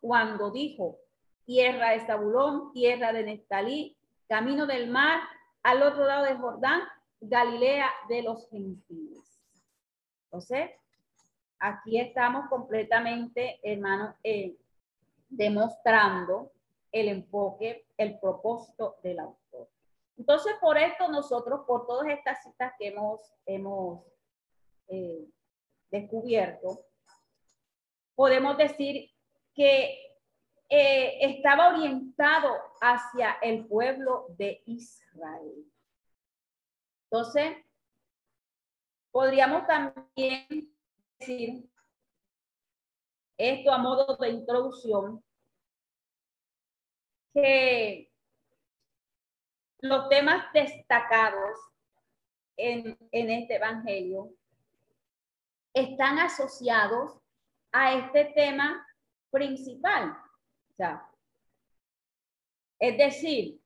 [0.00, 0.98] cuando dijo,
[1.44, 5.20] tierra de Zabulón, tierra de Neftalí, camino del mar,
[5.66, 6.80] al otro lado de Jordán,
[7.20, 9.42] Galilea de los gentiles.
[10.26, 10.70] Entonces,
[11.58, 14.56] aquí estamos completamente, hermanos, eh,
[15.28, 16.52] demostrando
[16.92, 19.68] el enfoque, el propósito del autor.
[20.16, 24.04] Entonces, por esto nosotros, por todas estas citas que hemos, hemos
[24.86, 25.26] eh,
[25.90, 26.78] descubierto,
[28.14, 29.10] podemos decir
[29.52, 30.05] que
[30.68, 35.64] eh, estaba orientado hacia el pueblo de Israel.
[37.10, 37.56] Entonces,
[39.12, 40.74] podríamos también
[41.18, 41.70] decir
[43.38, 45.22] esto a modo de introducción,
[47.32, 48.10] que
[49.80, 51.58] los temas destacados
[52.56, 54.32] en, en este Evangelio
[55.74, 57.20] están asociados
[57.72, 58.86] a este tema
[59.30, 60.16] principal.
[62.78, 63.60] Es decir,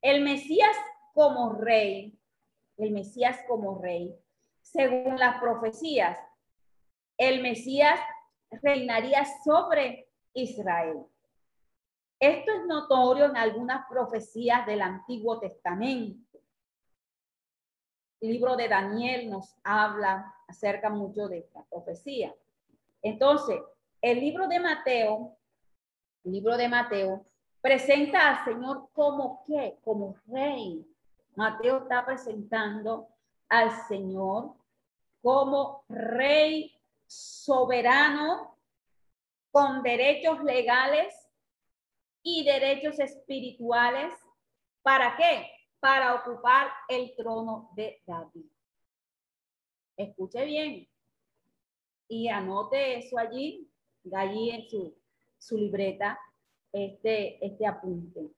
[0.00, 0.76] el Mesías
[1.14, 2.18] como rey,
[2.78, 4.14] el Mesías como rey,
[4.60, 6.18] según las profecías,
[7.18, 8.00] el Mesías
[8.62, 11.04] reinaría sobre Israel.
[12.18, 16.40] Esto es notorio en algunas profecías del Antiguo Testamento.
[18.20, 22.32] El libro de Daniel nos habla acerca mucho de esta profecía.
[23.02, 23.60] Entonces,
[24.00, 25.36] el libro de Mateo,
[26.24, 27.26] el libro de Mateo,
[27.60, 29.78] presenta al Señor como qué?
[29.84, 30.86] Como rey.
[31.34, 33.08] Mateo está presentando
[33.48, 34.54] al Señor
[35.22, 36.74] como rey
[37.06, 38.58] soberano
[39.50, 41.14] con derechos legales
[42.22, 44.12] y derechos espirituales.
[44.82, 45.50] ¿Para qué?
[45.80, 48.46] Para ocupar el trono de David.
[49.96, 50.88] Escuche bien
[52.08, 53.70] y anote eso allí,
[54.12, 55.01] allí en su,
[55.42, 56.18] su libreta,
[56.72, 58.30] este, este apunte,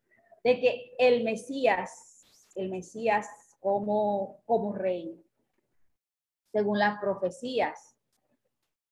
[0.43, 3.29] de que el Mesías, el Mesías
[3.61, 5.23] como, como rey,
[6.51, 7.95] según las profecías,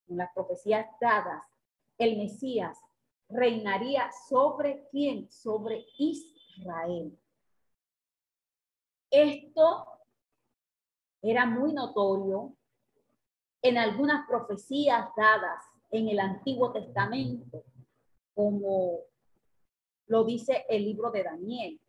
[0.02, 1.42] según las profecías dadas,
[1.96, 2.78] el Mesías
[3.30, 5.30] reinaría sobre quién?
[5.30, 7.18] Sobre Israel.
[9.10, 9.86] Esto
[11.22, 12.54] era muy notorio
[13.62, 17.64] en algunas profecías dadas en el Antiguo Testamento,
[18.34, 19.00] como
[20.06, 21.80] lo dice el libro de Daniel.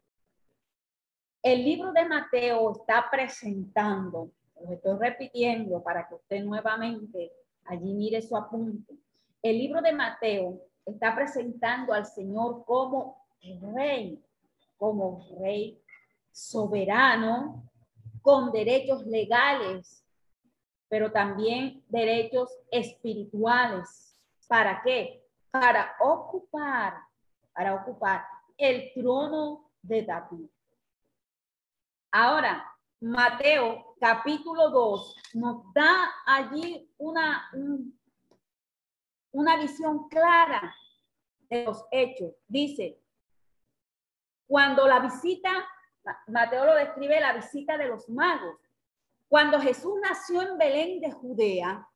[1.41, 4.31] El libro de Mateo está presentando,
[4.61, 7.31] lo estoy repitiendo para que usted nuevamente
[7.65, 8.95] allí mire su apunte.
[9.41, 13.25] El libro de Mateo está presentando al Señor como
[13.73, 14.23] rey,
[14.77, 15.81] como rey
[16.31, 17.69] soberano,
[18.21, 20.03] con derechos legales
[20.93, 24.15] pero también derechos espirituales.
[24.47, 25.22] ¿Para qué?
[25.53, 26.99] Para ocupar,
[27.53, 28.25] para ocupar
[28.57, 30.49] el trono de David.
[32.11, 37.51] Ahora, Mateo capítulo 2 nos da allí una,
[39.31, 40.75] una visión clara
[41.49, 42.33] de los hechos.
[42.47, 42.99] Dice,
[44.47, 45.51] cuando la visita,
[46.29, 48.57] Mateo lo describe la visita de los magos.
[49.27, 51.87] Cuando Jesús nació en Belén de Judea,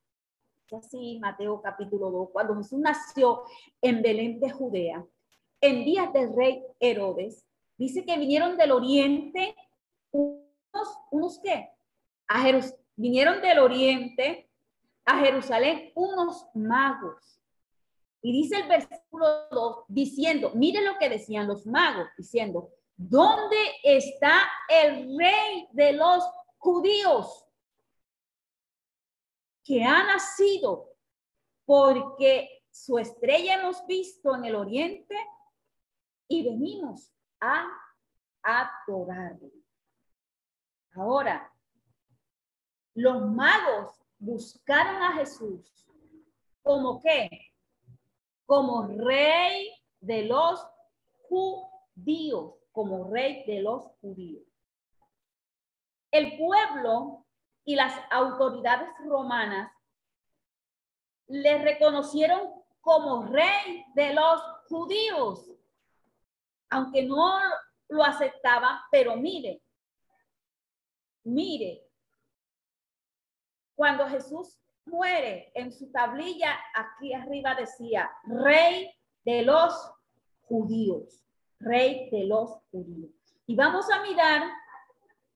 [0.75, 3.43] así Mateo capítulo 2, cuando Jesús nació
[3.81, 5.05] en Belén de Judea,
[5.61, 7.45] en días del rey Herodes,
[7.77, 9.55] dice que vinieron del oriente
[10.11, 11.69] unos, unos qué?
[12.27, 12.43] A
[12.95, 14.49] vinieron del oriente
[15.05, 17.39] a Jerusalén unos magos.
[18.21, 24.49] Y dice el versículo 2 diciendo, mire lo que decían los magos, diciendo, ¿dónde está
[24.67, 26.23] el rey de los
[26.57, 27.46] judíos?
[29.67, 30.95] Que ha nacido
[31.65, 35.17] porque su estrella hemos visto en el oriente
[36.29, 37.11] y venimos
[37.41, 37.67] a
[38.41, 39.51] adorarle.
[40.93, 41.53] Ahora,
[42.93, 45.85] los magos buscaron a Jesús
[46.63, 47.29] como qué?
[48.45, 50.65] Como rey de los
[51.27, 54.47] judíos, como rey de los judíos.
[56.11, 57.26] El pueblo
[57.67, 59.69] y las autoridades romanas
[61.27, 62.39] le reconocieron
[62.79, 65.51] como rey de los judíos,
[66.69, 67.37] aunque no
[67.89, 69.61] lo aceptaba, pero mire,
[71.25, 71.85] mire,
[73.75, 78.89] cuando Jesús muere en su tablilla, aquí arriba decía, rey
[79.25, 79.73] de los
[80.43, 81.21] judíos,
[81.59, 83.11] rey de los judíos.
[83.45, 84.43] Y vamos a mirar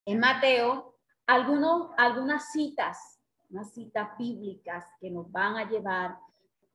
[0.06, 0.91] en Mateo
[1.28, 3.20] algunos, algunas citas,
[3.50, 6.18] unas citas bíblicas que nos van a llevar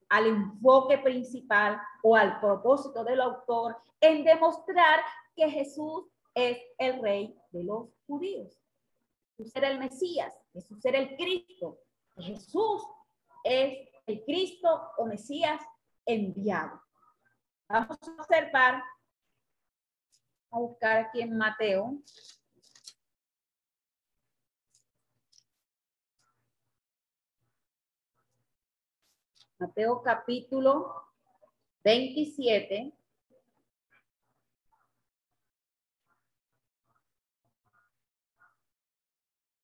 [0.09, 5.01] al enfoque principal o al propósito del autor en demostrar
[5.35, 8.57] que Jesús es el rey de los judíos.
[9.37, 11.79] Jesús era el Mesías, Jesús era el Cristo.
[12.17, 12.83] Jesús
[13.45, 15.61] es el Cristo o Mesías
[16.07, 16.81] enviado.
[17.69, 18.83] Vamos a observar,
[20.51, 22.01] a buscar aquí en Mateo.
[29.59, 31.07] Mateo capítulo
[31.83, 32.93] 27.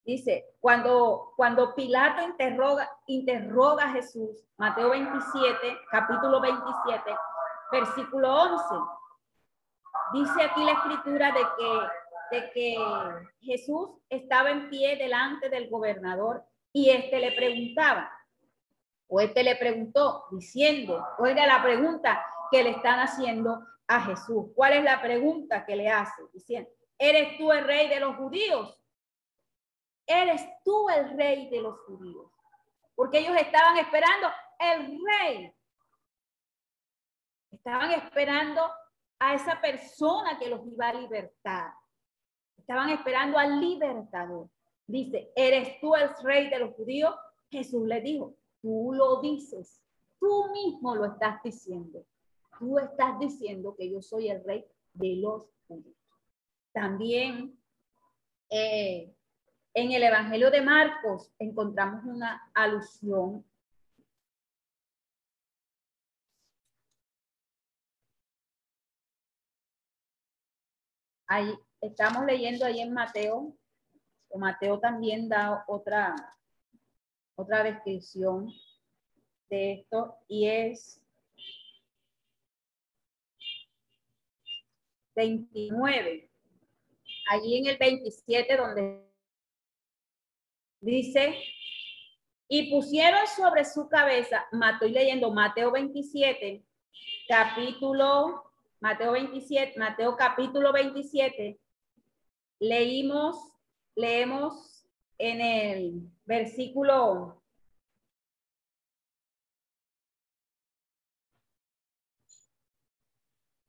[0.05, 7.15] Dice, cuando, cuando Pilato interroga, interroga a Jesús, Mateo 27, capítulo 27,
[7.71, 8.75] versículo 11,
[10.13, 12.75] dice aquí la escritura de que, de que
[13.41, 18.11] Jesús estaba en pie delante del gobernador y este le preguntaba,
[19.07, 24.47] o este le preguntó diciendo, oiga la pregunta que le están haciendo a Jesús.
[24.55, 26.21] ¿Cuál es la pregunta que le hace?
[26.33, 28.79] Diciendo, ¿eres tú el rey de los judíos?
[30.05, 32.31] eres tú el rey de los judíos.
[32.95, 34.27] Porque ellos estaban esperando
[34.59, 35.53] el rey.
[37.51, 38.69] Estaban esperando
[39.19, 41.73] a esa persona que los iba a libertar.
[42.57, 44.49] Estaban esperando al libertador.
[44.85, 47.15] Dice, ¿eres tú el rey de los judíos?
[47.49, 49.79] Jesús le dijo, tú lo dices,
[50.19, 52.03] tú mismo lo estás diciendo.
[52.57, 55.97] Tú estás diciendo que yo soy el rey de los judíos.
[56.71, 57.59] También
[58.49, 59.13] eh,
[59.75, 63.45] en el Evangelio de Marcos encontramos una alusión
[71.25, 71.51] Ahí
[71.81, 73.57] estamos leyendo ahí en Mateo,
[74.29, 76.15] o Mateo también da otra,
[77.35, 78.51] otra descripción
[79.49, 81.01] de esto y es
[85.15, 86.29] 29.
[87.29, 89.13] Allí en el 27 donde
[90.83, 91.41] Dice,
[92.49, 96.61] y pusieron sobre su cabeza, estoy leyendo Mateo 27,
[97.25, 101.57] capítulo, Mateo 27, Mateo capítulo 27,
[102.59, 103.37] leímos,
[103.95, 104.85] leemos
[105.17, 107.41] en el versículo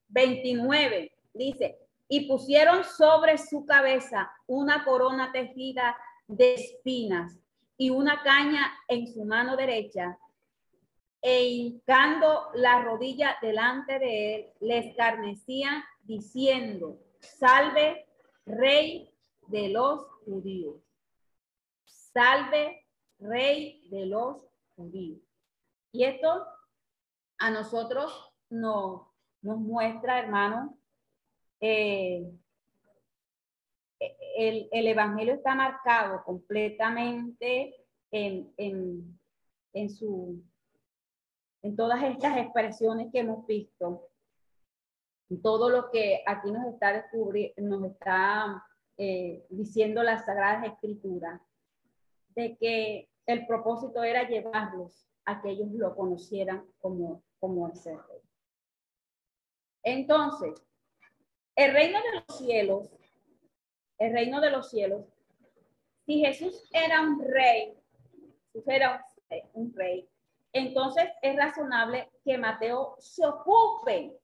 [0.08, 1.76] Veintinueve, dice,
[2.08, 5.96] y pusieron sobre su cabeza una corona tejida
[6.28, 7.36] de espinas
[7.76, 10.16] y una caña en su mano derecha,
[11.20, 18.06] e hincando la rodilla delante de él, le escarnecían diciendo, salve,
[18.46, 19.10] rey
[19.48, 20.76] de los judíos.
[22.14, 22.86] Salve,
[23.18, 24.36] rey de los
[24.76, 25.20] judíos.
[25.92, 26.46] Y esto
[27.38, 29.02] a nosotros nos,
[29.42, 30.78] nos muestra, hermano,
[31.60, 32.32] eh,
[34.36, 37.74] el, Evangelio está marcado completamente
[38.10, 38.52] en,
[39.72, 40.40] en, su,
[41.62, 44.08] en todas estas expresiones que hemos visto,
[45.42, 48.64] todo lo que aquí nos está, descubriendo, nos está
[48.98, 51.40] eh, diciendo las Sagradas Escrituras,
[52.34, 57.98] de que el propósito era llevarlos a que ellos lo conocieran como, como el ser
[59.82, 60.54] Entonces,
[61.56, 62.90] el reino de los cielos
[63.98, 65.06] el reino de los cielos,
[66.04, 67.74] si Jesús era un rey,
[68.52, 69.04] Jesús era
[69.54, 70.08] un rey,
[70.52, 74.16] entonces es razonable que Mateo se ocupe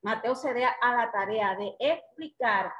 [0.00, 2.72] Mateo se da a la tarea de explicar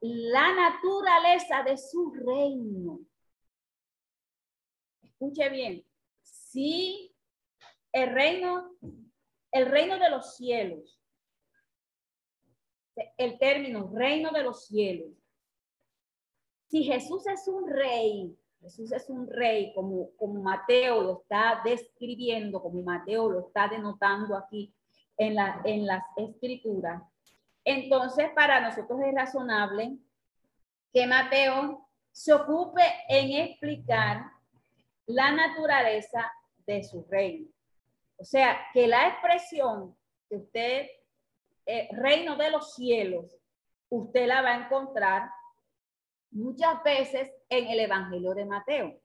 [0.00, 2.98] la naturaleza de su reino.
[5.20, 5.84] Escuche bien,
[6.22, 7.12] si
[7.90, 8.70] el reino,
[9.50, 11.00] el reino de los cielos,
[13.16, 15.10] el término reino de los cielos,
[16.68, 22.62] si Jesús es un rey, Jesús es un rey, como, como Mateo lo está describiendo,
[22.62, 24.72] como Mateo lo está denotando aquí
[25.16, 27.02] en, la, en las escrituras.
[27.64, 29.98] Entonces, para nosotros es razonable
[30.92, 34.37] que Mateo se ocupe en explicar
[35.08, 36.30] la naturaleza
[36.66, 37.48] de su reino.
[38.18, 39.96] O sea, que la expresión
[40.28, 40.86] que usted,
[41.66, 43.36] eh, reino de los cielos,
[43.88, 45.30] usted la va a encontrar
[46.30, 49.00] muchas veces en el Evangelio de Mateo.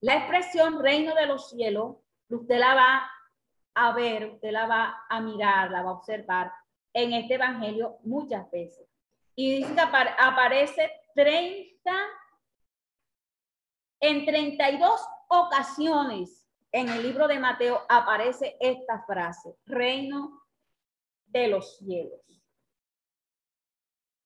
[0.00, 1.96] La expresión reino de los cielos,
[2.28, 3.10] usted la va
[3.74, 6.52] a ver, usted la va a mirar, la va a observar
[6.92, 8.88] en este Evangelio muchas veces.
[9.36, 11.92] Y dice que aparece 30,
[14.00, 20.42] en 32 ocasiones en el libro de Mateo aparece esta frase, reino
[21.26, 22.20] de los cielos.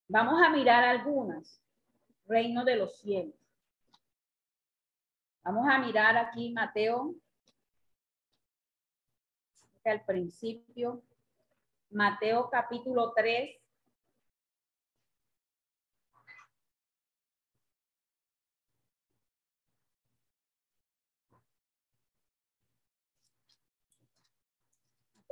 [0.09, 1.61] Vamos a mirar algunas.
[2.27, 3.35] Reino de los cielos.
[5.43, 7.15] Vamos a mirar aquí Mateo.
[9.85, 11.03] Al principio.
[11.91, 13.64] Mateo capítulo 3.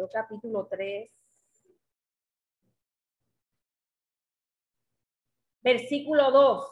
[0.09, 1.11] Capítulo 3.
[5.61, 6.67] Versículo 2.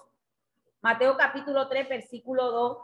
[0.82, 2.78] Mateo capítulo 3, versículo 2.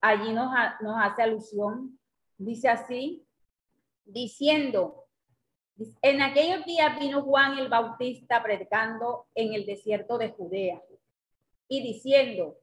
[0.00, 0.50] Allí nos,
[0.80, 1.98] nos hace alusión.
[2.38, 3.26] Dice así,
[4.04, 5.06] diciendo,
[6.02, 10.82] en aquellos días vino Juan el Bautista predicando en el desierto de Judea
[11.68, 12.58] y diciendo,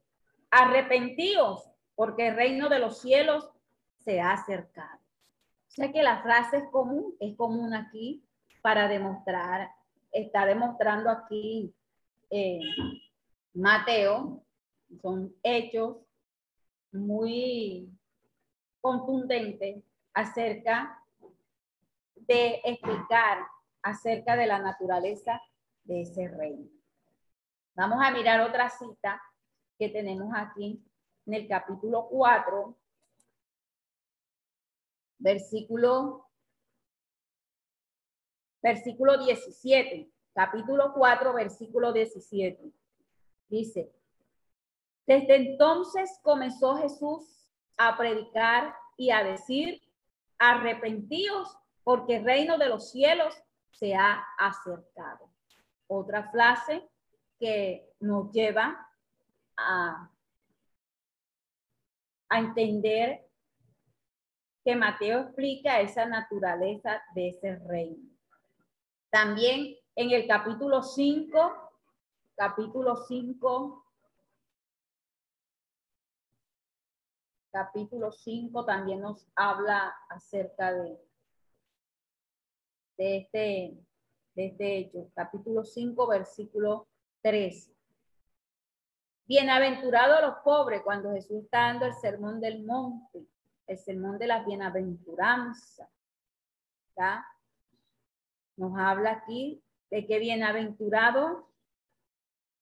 [0.52, 3.50] arrepentíos porque el reino de los cielos
[3.98, 4.99] se ha acercado.
[5.70, 8.24] O sea que la frase es común, es común aquí
[8.61, 9.70] para demostrar,
[10.11, 11.74] está demostrando aquí
[12.32, 12.59] eh,
[13.53, 14.43] Mateo,
[15.01, 15.97] son hechos
[16.91, 17.88] muy
[18.82, 20.99] contundentes acerca
[22.15, 23.45] de explicar
[23.82, 25.41] acerca de la naturaleza
[25.84, 26.67] de ese reino.
[27.76, 29.22] Vamos a mirar otra cita
[29.78, 30.84] que tenemos aquí
[31.26, 32.76] en el capítulo 4,
[35.20, 36.28] versículo,
[38.61, 42.72] versículo 17 capítulo 4, versículo 17.
[43.49, 43.91] Dice,
[45.05, 47.45] desde entonces comenzó Jesús
[47.78, 49.82] a predicar y a decir,
[50.38, 53.36] arrepentíos porque el reino de los cielos
[53.72, 55.30] se ha acercado.
[55.88, 56.88] Otra frase
[57.38, 58.88] que nos lleva
[59.57, 60.09] a,
[62.30, 63.29] a entender
[64.70, 68.07] que Mateo explica esa naturaleza de ese reino.
[69.09, 71.72] También en el capítulo 5,
[72.36, 73.86] capítulo 5,
[77.51, 80.99] capítulo 5 también nos habla acerca de,
[82.95, 83.74] de, este,
[84.36, 85.09] de este hecho.
[85.15, 86.88] Capítulo 5, versículo
[87.24, 87.72] 3.
[89.26, 93.26] Bienaventurados los pobres cuando Jesús está dando el sermón del monte,
[93.70, 95.88] el sermón de la bienaventuranza.
[98.57, 101.45] Nos habla aquí de que bienaventurados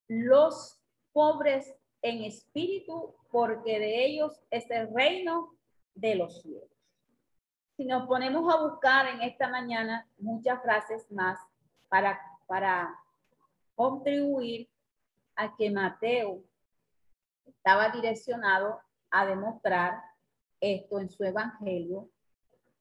[0.09, 0.79] los
[1.13, 5.55] pobres en espíritu, porque de ellos es el reino
[5.95, 6.69] de los cielos.
[7.77, 11.39] Si nos ponemos a buscar en esta mañana muchas frases más
[11.87, 12.93] para, para
[13.75, 14.69] contribuir
[15.35, 16.43] a que Mateo
[17.45, 20.03] estaba direccionado a demostrar
[20.59, 22.09] esto en su evangelio,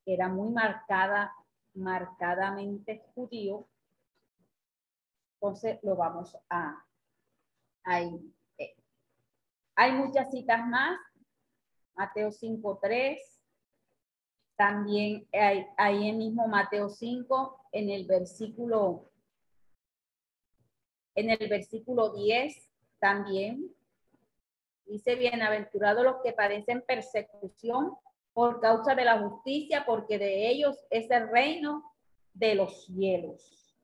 [0.04, 1.32] era muy marcada,
[1.74, 3.66] marcadamente judío,
[5.34, 6.84] entonces lo vamos a,
[7.84, 8.34] ahí.
[8.58, 8.74] Eh,
[9.74, 10.98] hay muchas citas más.
[11.94, 13.18] Mateo 5.3.
[14.56, 19.10] También hay, ahí mismo Mateo 5, en el versículo,
[21.14, 23.74] en el versículo 10 también.
[24.87, 27.97] Dice, bienaventurados los que padecen persecución
[28.32, 31.93] por causa de la justicia, porque de ellos es el reino
[32.34, 33.74] de los cielos.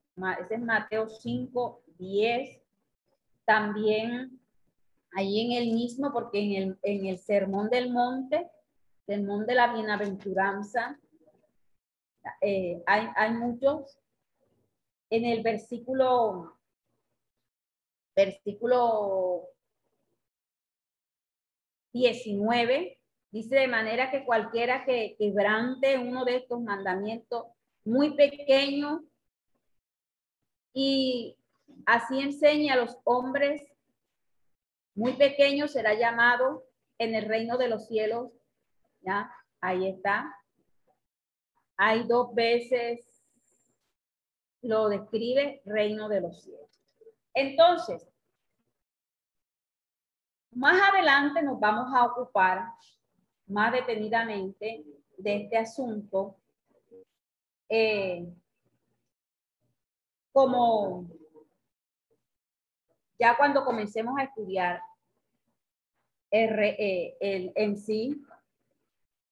[0.41, 2.63] Ese es Mateo 5, 10.
[3.45, 4.41] También
[5.17, 8.49] ahí en el mismo, porque en el, en el sermón del monte,
[9.05, 11.01] sermón de la bienaventuranza,
[12.41, 13.99] eh, hay, hay muchos.
[15.11, 16.57] En el versículo,
[18.15, 19.52] versículo
[21.93, 22.99] 19,
[23.31, 27.47] dice de manera que cualquiera que quebrante uno de estos mandamientos
[27.85, 29.05] muy pequeño
[30.73, 31.37] y
[31.87, 33.63] así enseña a los hombres
[34.95, 36.65] muy pequeños será llamado
[36.99, 38.31] en el reino de los cielos.
[39.01, 40.35] Ya, ahí está.
[41.77, 43.13] Hay dos veces
[44.61, 46.71] lo describe reino de los cielos.
[47.35, 48.12] Entonces,
[50.53, 52.73] más adelante nos vamos a ocupar
[53.47, 54.85] más detenidamente
[55.17, 56.37] de este asunto
[57.69, 58.27] eh,
[60.33, 61.07] como
[63.19, 64.83] ya cuando comencemos a estudiar
[66.31, 68.23] eh, el, en sí,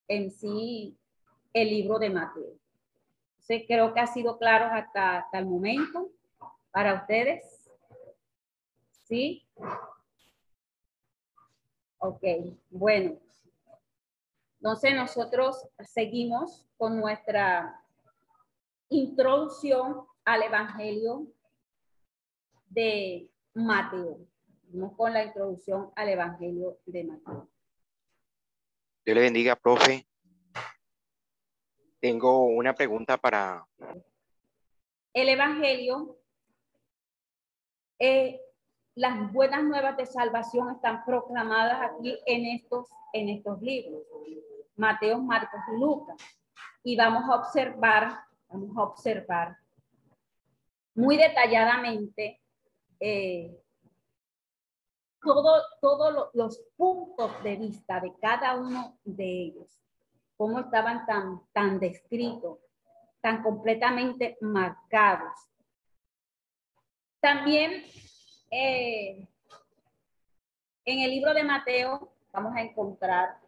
[0.07, 0.97] en sí,
[1.53, 2.57] el libro de Mateo.
[3.66, 6.11] Creo que ha sido claro hasta, hasta el momento
[6.71, 7.68] para ustedes.
[8.91, 9.45] ¿Sí?
[12.03, 12.22] Ok,
[12.70, 13.18] bueno.
[14.57, 17.84] Entonces nosotros seguimos con nuestra
[18.88, 21.26] introducción al Evangelio
[22.68, 24.18] de Mateo.
[24.68, 27.51] Vamos con la introducción al Evangelio de Mateo.
[29.05, 30.07] Dios le bendiga, profe.
[32.01, 33.66] Tengo una pregunta para...
[35.12, 36.18] El Evangelio,
[37.98, 38.40] eh,
[38.95, 44.03] las buenas nuevas de salvación están proclamadas aquí en estos, en estos libros,
[44.76, 46.16] Mateo, Marcos y Lucas.
[46.82, 49.57] Y vamos a observar, vamos a observar
[50.95, 52.41] muy detalladamente
[52.99, 53.57] eh,
[55.80, 59.80] todos los puntos de vista de cada uno de ellos
[60.41, 62.61] cómo estaban tan, tan descritos,
[63.20, 65.34] tan completamente marcados.
[67.20, 67.84] También
[68.51, 69.26] eh,
[70.84, 73.38] en el libro de Mateo vamos a encontrar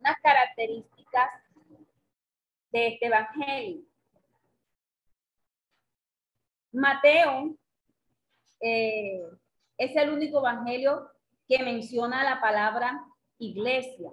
[0.00, 1.30] unas características
[2.70, 3.82] de este evangelio.
[6.72, 7.56] Mateo
[8.60, 9.22] eh,
[9.76, 11.10] es el único evangelio
[11.48, 13.04] que menciona la palabra
[13.38, 14.10] iglesia.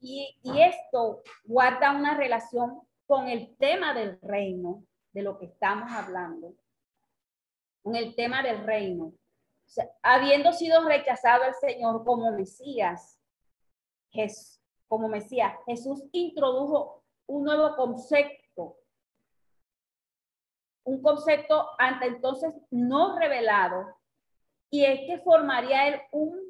[0.00, 6.54] Y, esto guarda una relación con el tema del reino, de lo que estamos hablando,
[7.86, 9.12] con el tema del reino.
[10.02, 13.20] habiendo sido rechazado el Señor como Mesías,
[14.88, 18.76] como Mesías, Jesús introdujo un nuevo concepto,
[20.82, 23.96] un concepto ante entonces no revelado,
[24.68, 26.40] y es que formaría él un,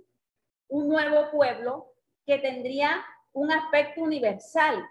[0.68, 1.92] un nuevo pueblo
[2.24, 4.82] que tendría un aspecto universal.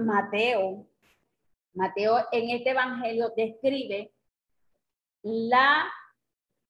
[0.00, 0.88] Mateo,
[1.72, 4.12] Mateo en este evangelio describe
[5.22, 5.92] la,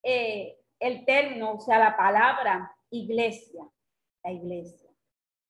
[0.02, 3.68] eh, el término, o sea, la palabra iglesia,
[4.24, 4.90] la iglesia.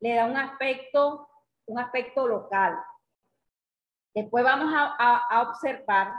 [0.01, 1.29] Le da un aspecto,
[1.67, 2.77] un aspecto local.
[4.15, 6.13] Después vamos a, a observar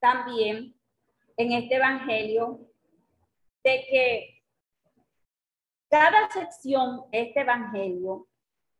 [0.00, 0.74] también
[1.36, 2.60] en este evangelio
[3.62, 4.44] de que
[5.88, 8.28] cada sección, este evangelio,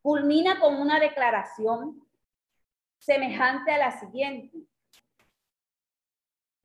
[0.02, 2.06] culmina con una declaración
[2.98, 4.58] semejante a la siguiente.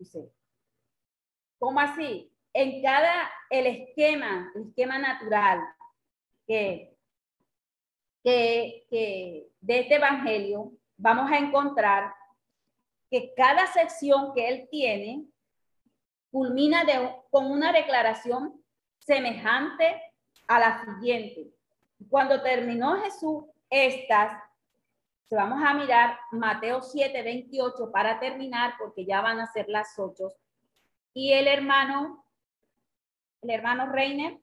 [0.04, 0.30] Dice,
[1.58, 2.30] ¿cómo así?
[2.52, 5.62] En cada, el esquema, el esquema natural
[6.46, 6.94] que,
[8.22, 12.14] que, de este evangelio, vamos a encontrar
[13.10, 15.24] que cada sección que él tiene
[16.30, 16.84] culmina
[17.30, 18.62] con una declaración
[19.00, 20.02] semejante
[20.50, 21.48] a la siguiente.
[22.10, 24.34] Cuando terminó Jesús estas,
[25.30, 30.32] vamos a mirar Mateo 7, 28 para terminar, porque ya van a ser las 8.
[31.14, 32.26] Y el hermano,
[33.42, 34.40] el hermano Reiner,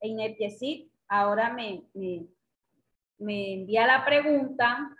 [0.00, 2.26] en sí ahora me, me,
[3.18, 4.90] me envía la pregunta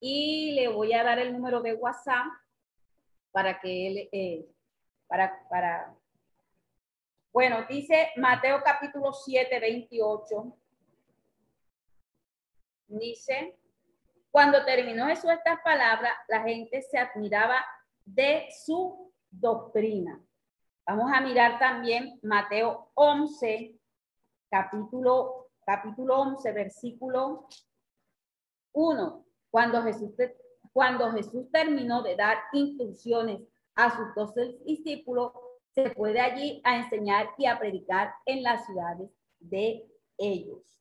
[0.00, 2.26] y le voy a dar el número de WhatsApp
[3.32, 4.46] para que él, eh,
[5.08, 5.94] para, para
[7.32, 10.56] bueno, dice Mateo capítulo 7, 28.
[12.88, 13.57] Dice,
[14.38, 17.56] cuando terminó Jesús estas palabras, la gente se admiraba
[18.04, 20.24] de su doctrina.
[20.86, 23.76] Vamos a mirar también Mateo 11,
[24.48, 27.48] capítulo, capítulo 11, versículo
[28.74, 29.24] 1.
[29.50, 30.12] Cuando Jesús,
[30.72, 33.40] cuando Jesús terminó de dar instrucciones
[33.74, 35.32] a sus doce discípulos,
[35.74, 39.10] se puede allí a enseñar y a predicar en las ciudades
[39.40, 39.84] de
[40.16, 40.80] ellos.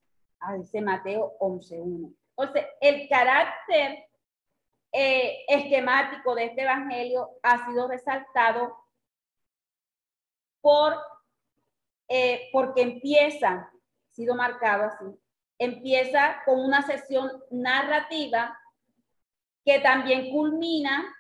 [0.60, 2.14] Dice Mateo 11.1.
[2.38, 4.06] Entonces, el carácter
[4.92, 8.78] eh, esquemático de este evangelio ha sido resaltado
[10.62, 10.96] por,
[12.08, 13.72] eh, porque empieza, ha
[14.12, 15.06] sido marcado así,
[15.58, 18.58] empieza con una sesión narrativa
[19.66, 21.14] que también culmina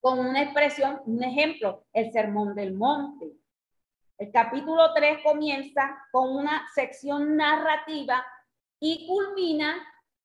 [0.00, 3.32] con una expresión, un ejemplo, el sermón del monte.
[4.18, 8.24] El capítulo 3 comienza con una sección narrativa
[8.80, 9.76] y culmina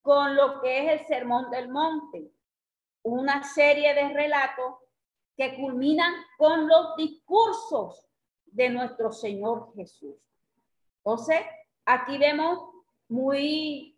[0.01, 2.31] con lo que es el sermón del monte,
[3.03, 4.75] una serie de relatos
[5.37, 8.07] que culminan con los discursos
[8.45, 10.15] de nuestro Señor Jesús.
[10.97, 11.39] Entonces,
[11.85, 12.69] aquí vemos
[13.07, 13.97] muy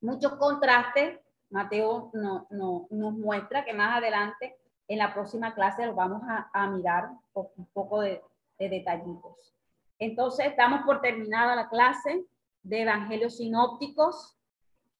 [0.00, 1.18] muchos contrastes.
[1.50, 4.56] Mateo no, no, nos muestra que más adelante
[4.88, 8.22] en la próxima clase lo vamos a, mirar un poco de,
[8.58, 9.54] de detallitos.
[9.98, 12.24] Entonces, estamos por terminada la clase
[12.62, 14.36] de Evangelios Sinópticos.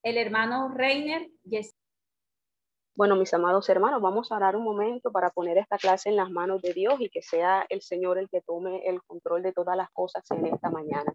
[0.03, 1.31] El hermano Reiner.
[2.97, 6.29] Bueno, mis amados hermanos, vamos a orar un momento para poner esta clase en las
[6.29, 9.77] manos de Dios y que sea el Señor el que tome el control de todas
[9.77, 11.13] las cosas en esta mañana.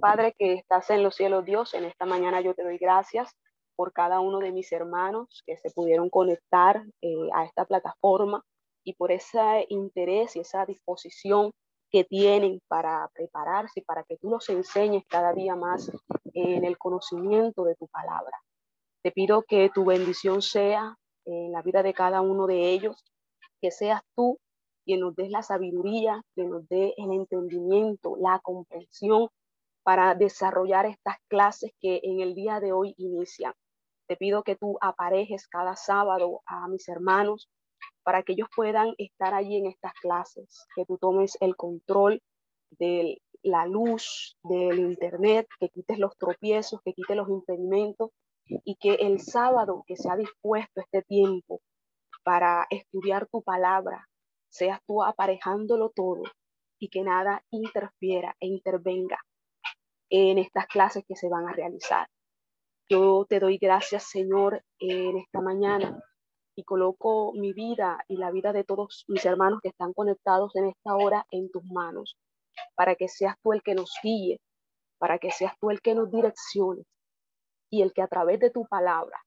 [0.00, 3.36] Padre que estás en los cielos, Dios, en esta mañana yo te doy gracias
[3.76, 8.42] por cada uno de mis hermanos que se pudieron conectar eh, a esta plataforma
[8.82, 11.52] y por ese interés y esa disposición
[11.92, 15.92] que tienen para prepararse para que tú los enseñes cada día más
[16.32, 18.38] en el conocimiento de tu palabra.
[19.02, 23.04] Te pido que tu bendición sea en la vida de cada uno de ellos,
[23.60, 24.38] que seas tú
[24.84, 29.28] quien nos des la sabiduría, que nos dé el entendimiento, la comprensión
[29.84, 33.52] para desarrollar estas clases que en el día de hoy inician.
[34.08, 37.48] Te pido que tú aparejes cada sábado a mis hermanos
[38.02, 42.22] para que ellos puedan estar allí en estas clases, que tú tomes el control
[42.70, 48.10] de la luz, del internet, que quites los tropiezos, que quites los impedimentos
[48.64, 51.60] y que el sábado que se ha dispuesto este tiempo
[52.22, 54.08] para estudiar tu palabra,
[54.48, 56.22] seas tú aparejándolo todo
[56.78, 59.18] y que nada interfiera e intervenga
[60.10, 62.06] en estas clases que se van a realizar.
[62.88, 66.02] Yo te doy gracias, Señor, en esta mañana
[66.54, 70.66] y coloco mi vida y la vida de todos mis hermanos que están conectados en
[70.66, 72.16] esta hora en tus manos,
[72.74, 74.40] para que seas tú el que nos guíe,
[74.98, 76.84] para que seas tú el que nos direccione
[77.70, 79.18] y el que a través de tu palabra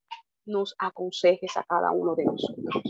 [0.45, 2.83] nos aconsejes a cada uno de nosotros.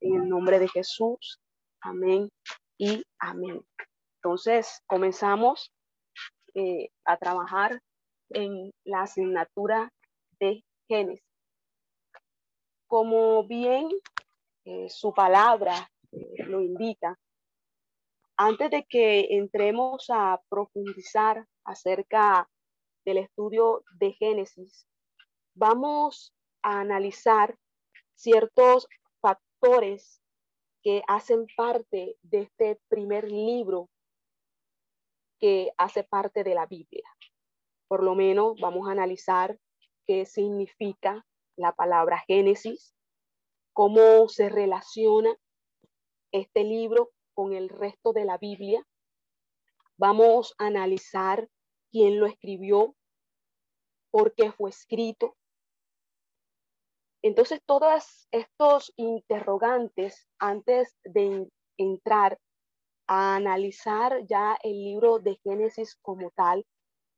[0.00, 1.38] En el nombre de Jesús,
[1.82, 2.30] amén
[2.78, 3.60] y amén.
[4.22, 5.72] Entonces, comenzamos
[6.54, 7.80] eh, a trabajar
[8.30, 9.92] en la asignatura
[10.40, 11.27] de Génesis.
[12.88, 13.90] Como bien
[14.64, 17.18] eh, su palabra eh, lo indica,
[18.36, 22.48] antes de que entremos a profundizar acerca
[23.04, 24.86] del estudio de Génesis,
[25.54, 26.32] vamos
[26.62, 27.58] a analizar
[28.14, 28.88] ciertos
[29.20, 30.22] factores
[30.82, 33.90] que hacen parte de este primer libro
[35.38, 37.08] que hace parte de la Biblia.
[37.86, 39.58] Por lo menos vamos a analizar
[40.06, 41.26] qué significa
[41.58, 42.94] la palabra Génesis,
[43.72, 45.36] cómo se relaciona
[46.32, 48.86] este libro con el resto de la Biblia.
[49.96, 51.48] Vamos a analizar
[51.90, 52.94] quién lo escribió,
[54.10, 55.36] por qué fue escrito.
[57.22, 62.38] Entonces, todos estos interrogantes antes de entrar
[63.08, 66.64] a analizar ya el libro de Génesis como tal,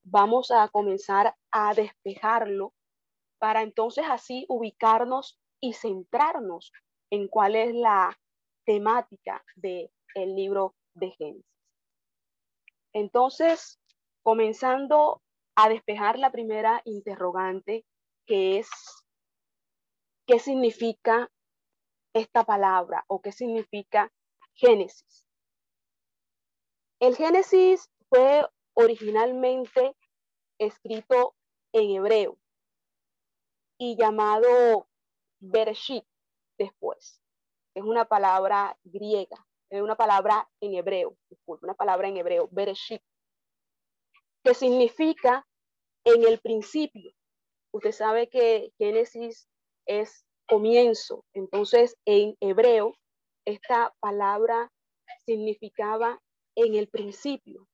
[0.02, 2.72] vamos a comenzar a despejarlo
[3.40, 6.72] para entonces así ubicarnos y centrarnos
[7.10, 8.16] en cuál es la
[8.64, 11.46] temática del el libro de Génesis.
[12.92, 13.80] Entonces,
[14.22, 15.22] comenzando
[15.56, 17.84] a despejar la primera interrogante,
[18.26, 18.68] que es,
[20.26, 21.30] ¿qué significa
[22.12, 24.12] esta palabra o qué significa
[24.54, 25.24] Génesis?
[27.00, 29.96] El Génesis fue originalmente
[30.58, 31.34] escrito
[31.72, 32.39] en hebreo
[33.80, 34.86] y llamado
[35.40, 36.04] Bereshit
[36.58, 37.22] después.
[37.74, 43.02] Es una palabra griega, es una palabra en hebreo, disculpe, una palabra en hebreo, Bereshit,
[44.44, 45.46] que significa
[46.04, 47.12] en el principio.
[47.72, 49.48] Usted sabe que Génesis
[49.86, 52.92] es comienzo, entonces en hebreo
[53.46, 54.70] esta palabra
[55.24, 56.20] significaba
[56.54, 57.66] en el principio.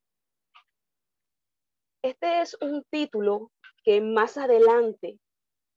[2.05, 3.51] Este es un título
[3.83, 5.19] que más adelante,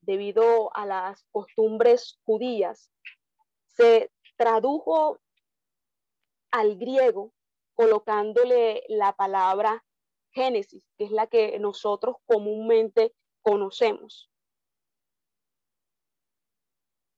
[0.01, 2.91] debido a las costumbres judías,
[3.67, 5.19] se tradujo
[6.51, 7.33] al griego
[7.73, 9.85] colocándole la palabra
[10.31, 14.29] Génesis, que es la que nosotros comúnmente conocemos.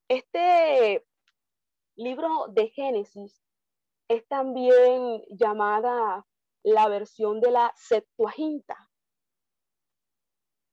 [0.07, 1.05] Este
[1.95, 3.41] libro de Génesis
[4.07, 6.25] es también llamada
[6.63, 8.89] la versión de la Septuaginta,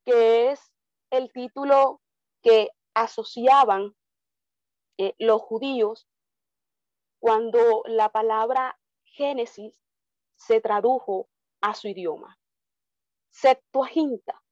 [0.04, 0.67] que es
[1.10, 2.00] el título
[2.42, 3.94] que asociaban
[4.98, 6.08] eh, los judíos
[7.20, 9.74] cuando la palabra Génesis
[10.36, 11.28] se tradujo
[11.60, 12.38] a su idioma.
[13.30, 14.42] Septuaginta.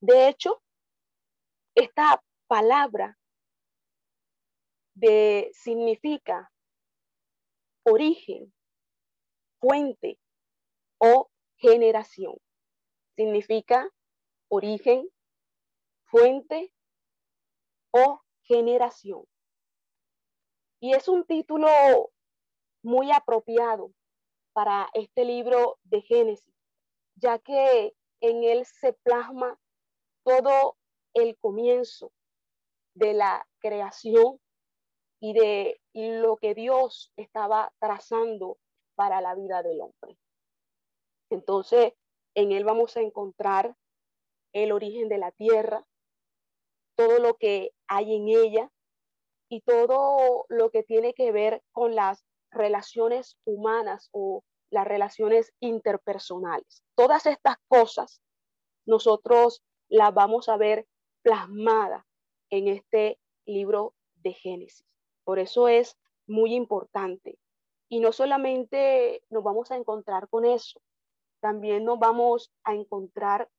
[0.00, 0.62] De hecho,
[1.74, 3.18] esta palabra
[4.94, 6.52] de, significa
[7.84, 8.52] origen,
[9.60, 10.18] fuente
[10.98, 12.36] o generación.
[13.16, 13.88] Significa
[14.48, 15.08] origen,
[16.04, 16.72] fuente
[17.90, 19.24] o generación.
[20.80, 21.68] Y es un título
[22.82, 23.92] muy apropiado
[24.52, 26.54] para este libro de Génesis,
[27.16, 29.58] ya que en él se plasma
[30.24, 30.76] todo
[31.14, 32.12] el comienzo
[32.94, 34.40] de la creación
[35.20, 38.58] y de lo que Dios estaba trazando
[38.94, 40.18] para la vida del hombre.
[41.30, 41.94] Entonces,
[42.34, 43.76] en él vamos a encontrar
[44.52, 45.86] el origen de la tierra,
[46.96, 48.70] todo lo que hay en ella,
[49.52, 56.82] y todo lo que tiene que ver con las relaciones humanas o las relaciones interpersonales.
[56.94, 58.22] Todas estas cosas
[58.86, 60.86] nosotros las vamos a ver
[61.20, 62.02] plasmadas
[62.48, 64.86] en este libro de Génesis.
[65.22, 67.38] Por eso es muy importante.
[67.90, 70.80] Y no solamente nos vamos a encontrar con eso,
[71.42, 73.50] también nos vamos a encontrar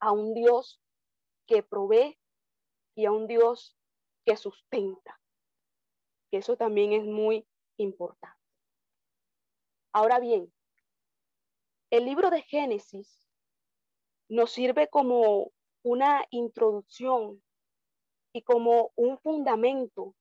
[0.00, 0.80] a un Dios
[1.46, 2.18] que provee
[2.94, 3.76] y a un Dios
[4.24, 5.20] que sustenta.
[6.30, 8.40] Que eso también es muy importante.
[9.92, 10.50] Ahora bien,
[11.90, 13.28] el libro de Génesis
[14.30, 17.42] nos sirve como una introducción
[18.32, 20.14] y como un fundamento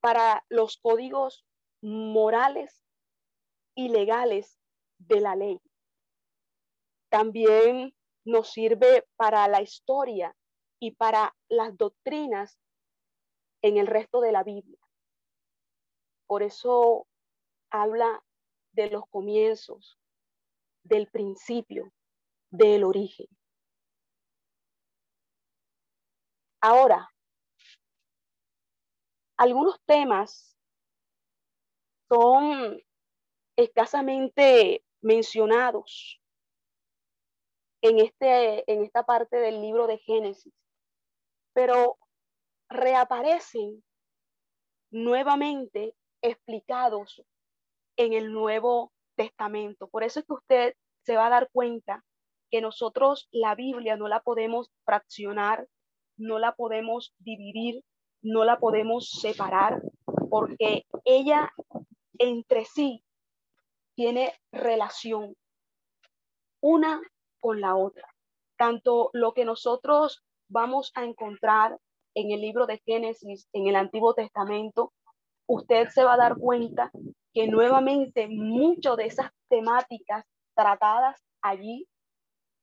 [0.00, 1.46] para los códigos
[1.80, 2.84] morales
[3.74, 4.58] y legales
[4.98, 5.60] de la ley.
[7.10, 7.94] También
[8.24, 10.34] nos sirve para la historia
[10.78, 12.58] y para las doctrinas
[13.62, 14.78] en el resto de la Biblia.
[16.26, 17.06] Por eso
[17.70, 18.24] habla
[18.72, 19.98] de los comienzos,
[20.84, 21.92] del principio,
[22.50, 23.26] del origen.
[26.62, 27.08] Ahora,
[29.36, 30.56] algunos temas
[32.08, 32.80] son
[33.56, 36.19] escasamente mencionados
[37.82, 40.52] en, este, en esta parte del libro de Génesis,
[41.52, 41.98] pero
[42.68, 43.82] reaparecen
[44.90, 47.22] nuevamente explicados
[47.96, 49.88] en el Nuevo Testamento.
[49.88, 50.74] Por eso es que usted
[51.04, 52.04] se va a dar cuenta
[52.50, 55.68] que nosotros la Biblia no la podemos fraccionar,
[56.16, 57.84] no la podemos dividir,
[58.22, 59.80] no la podemos separar,
[60.28, 61.52] porque ella
[62.18, 63.04] entre sí
[63.94, 65.36] tiene relación
[66.60, 67.00] una
[67.40, 68.08] con la otra.
[68.56, 71.78] Tanto lo que nosotros vamos a encontrar
[72.14, 74.92] en el libro de Génesis, en el Antiguo Testamento,
[75.46, 76.90] usted se va a dar cuenta
[77.32, 80.24] que nuevamente muchas de esas temáticas
[80.54, 81.86] tratadas allí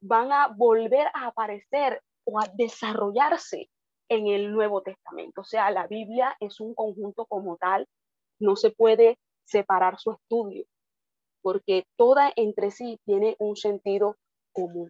[0.01, 3.69] van a volver a aparecer o a desarrollarse
[4.09, 5.41] en el Nuevo Testamento.
[5.41, 7.87] O sea, la Biblia es un conjunto como tal,
[8.39, 10.65] no se puede separar su estudio,
[11.41, 14.17] porque toda entre sí tiene un sentido
[14.57, 14.89] común.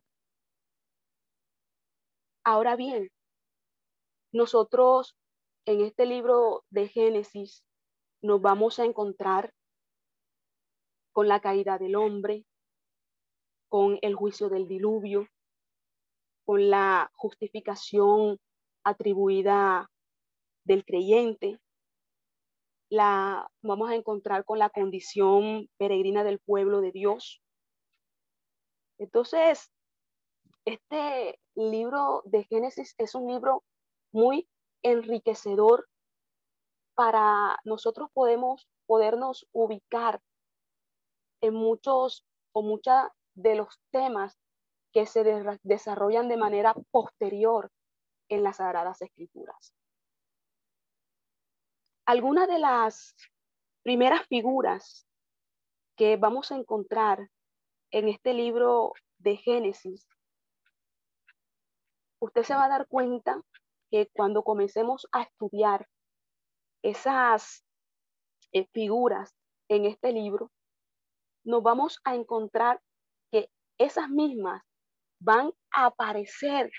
[2.46, 3.10] Ahora bien,
[4.32, 5.18] nosotros
[5.66, 7.66] en este libro de Génesis
[8.22, 9.52] nos vamos a encontrar
[11.12, 12.46] con la caída del hombre,
[13.68, 15.28] con el juicio del diluvio,
[16.46, 18.38] con la justificación
[18.86, 19.90] atribuida
[20.64, 21.60] del creyente,
[22.90, 27.42] la vamos a encontrar con la condición peregrina del pueblo de Dios.
[28.98, 29.72] Entonces,
[30.66, 33.64] este libro de Génesis es un libro
[34.12, 34.48] muy
[34.84, 35.88] enriquecedor
[36.96, 40.20] para nosotros podemos podernos ubicar
[41.42, 44.36] en muchos o muchas de los temas
[44.92, 45.24] que se
[45.62, 47.72] desarrollan de manera posterior
[48.30, 49.74] en las Sagradas Escrituras.
[52.08, 53.16] Algunas de las
[53.84, 55.06] primeras figuras
[55.96, 57.30] que vamos a encontrar
[57.92, 60.08] en este libro de Génesis,
[62.20, 63.42] usted se va a dar cuenta
[63.90, 65.88] que cuando comencemos a estudiar
[66.84, 67.64] esas
[68.52, 69.34] eh, figuras
[69.70, 70.52] en este libro,
[71.44, 72.82] nos vamos a encontrar
[73.32, 74.62] que esas mismas
[75.20, 76.70] van a aparecer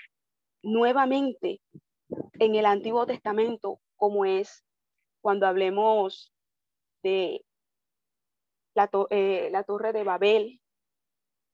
[0.61, 1.61] nuevamente
[2.39, 4.63] en el Antiguo Testamento, como es
[5.21, 6.31] cuando hablemos
[7.03, 7.43] de
[8.75, 10.58] la, eh, la torre de Babel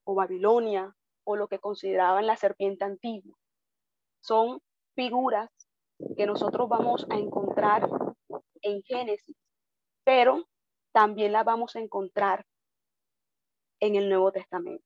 [0.06, 0.94] o Babilonia
[1.24, 3.36] o lo que consideraban la serpiente antigua.
[4.20, 4.60] Son
[4.94, 5.50] figuras
[6.16, 7.88] que nosotros vamos a encontrar
[8.62, 9.36] en Génesis,
[10.04, 10.46] pero
[10.92, 12.46] también la vamos a encontrar
[13.80, 14.84] en el Nuevo Testamento.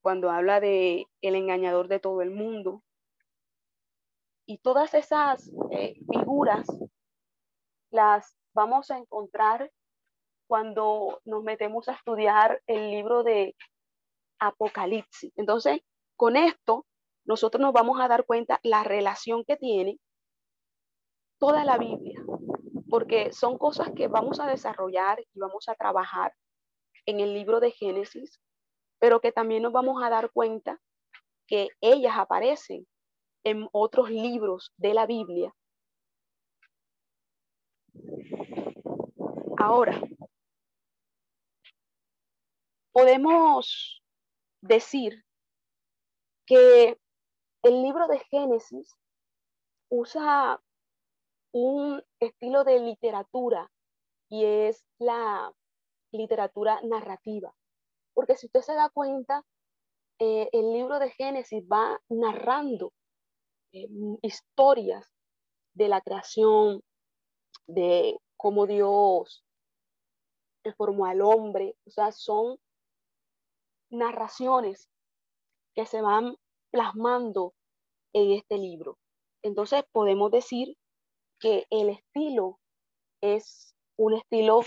[0.00, 2.82] Cuando habla de el engañador de todo el mundo
[4.46, 6.66] y todas esas eh, figuras
[7.90, 9.72] las vamos a encontrar
[10.46, 13.56] cuando nos metemos a estudiar el libro de
[14.38, 15.32] Apocalipsis.
[15.36, 15.80] Entonces,
[16.16, 16.86] con esto,
[17.24, 19.98] nosotros nos vamos a dar cuenta la relación que tiene
[21.38, 22.22] toda la Biblia,
[22.88, 26.32] porque son cosas que vamos a desarrollar y vamos a trabajar
[27.06, 28.40] en el libro de Génesis,
[28.98, 30.80] pero que también nos vamos a dar cuenta
[31.46, 32.86] que ellas aparecen
[33.44, 35.54] en otros libros de la Biblia.
[39.58, 40.00] Ahora,
[42.94, 44.00] podemos
[44.62, 45.24] decir
[46.46, 46.96] que
[47.62, 48.96] el libro de Génesis
[49.90, 50.62] usa
[51.52, 53.70] un estilo de literatura
[54.28, 55.52] y es la
[56.12, 57.52] literatura narrativa.
[58.14, 59.44] Porque si usted se da cuenta,
[60.20, 62.92] eh, el libro de Génesis va narrando
[63.72, 63.88] eh,
[64.22, 65.12] historias
[65.74, 66.80] de la creación,
[67.66, 69.44] de cómo Dios
[70.76, 71.76] formó al hombre.
[71.86, 72.56] O sea, son
[73.94, 74.88] narraciones
[75.74, 76.36] que se van
[76.70, 77.54] plasmando
[78.12, 78.98] en este libro.
[79.42, 80.76] Entonces podemos decir
[81.40, 82.58] que el estilo
[83.20, 84.60] es un estilo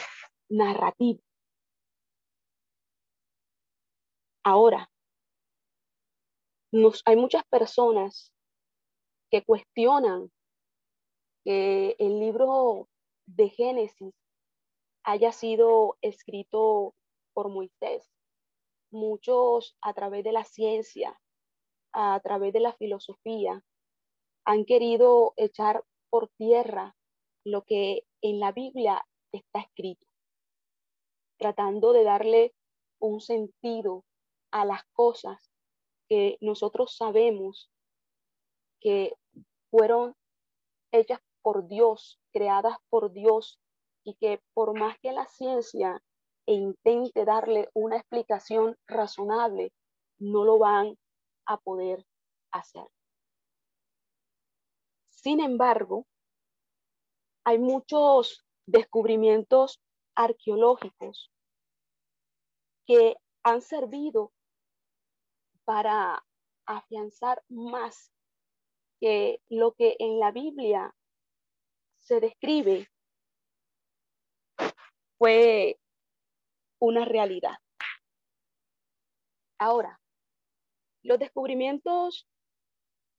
[0.49, 1.21] narrativo.
[4.43, 4.89] Ahora,
[7.05, 8.33] hay muchas personas
[9.29, 10.31] que cuestionan
[11.43, 12.87] que el libro
[13.25, 14.13] de Génesis
[15.03, 16.93] haya sido escrito
[17.33, 18.07] por Moisés.
[18.91, 21.19] Muchos a través de la ciencia,
[21.93, 23.63] a través de la filosofía,
[24.45, 26.95] han querido echar por tierra
[27.43, 30.07] lo que en la Biblia está escrito,
[31.37, 32.53] tratando de darle
[32.99, 34.05] un sentido
[34.51, 35.51] a las cosas
[36.07, 37.69] que nosotros sabemos
[38.79, 39.15] que
[39.69, 40.15] fueron
[40.91, 43.59] hechas por Dios, creadas por Dios,
[44.03, 46.01] y que por más que la ciencia
[46.53, 49.71] intente darle una explicación razonable,
[50.19, 50.97] no lo van
[51.45, 52.05] a poder
[52.51, 52.87] hacer.
[55.09, 56.05] Sin embargo,
[57.43, 59.81] hay muchos descubrimientos
[60.15, 61.31] arqueológicos
[62.85, 64.31] que han servido
[65.65, 66.23] para
[66.65, 68.11] afianzar más
[68.99, 70.93] que lo que en la Biblia
[71.99, 72.87] se describe
[75.17, 75.79] fue
[76.79, 77.57] una realidad.
[79.59, 79.99] Ahora,
[81.03, 82.27] los descubrimientos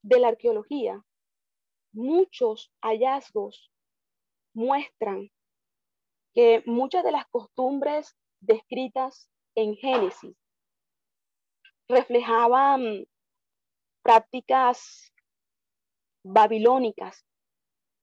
[0.03, 1.05] de la arqueología,
[1.93, 3.73] muchos hallazgos
[4.55, 5.31] muestran
[6.35, 10.37] que muchas de las costumbres descritas en Génesis
[11.89, 13.07] reflejaban
[14.03, 15.13] prácticas
[16.23, 17.25] babilónicas,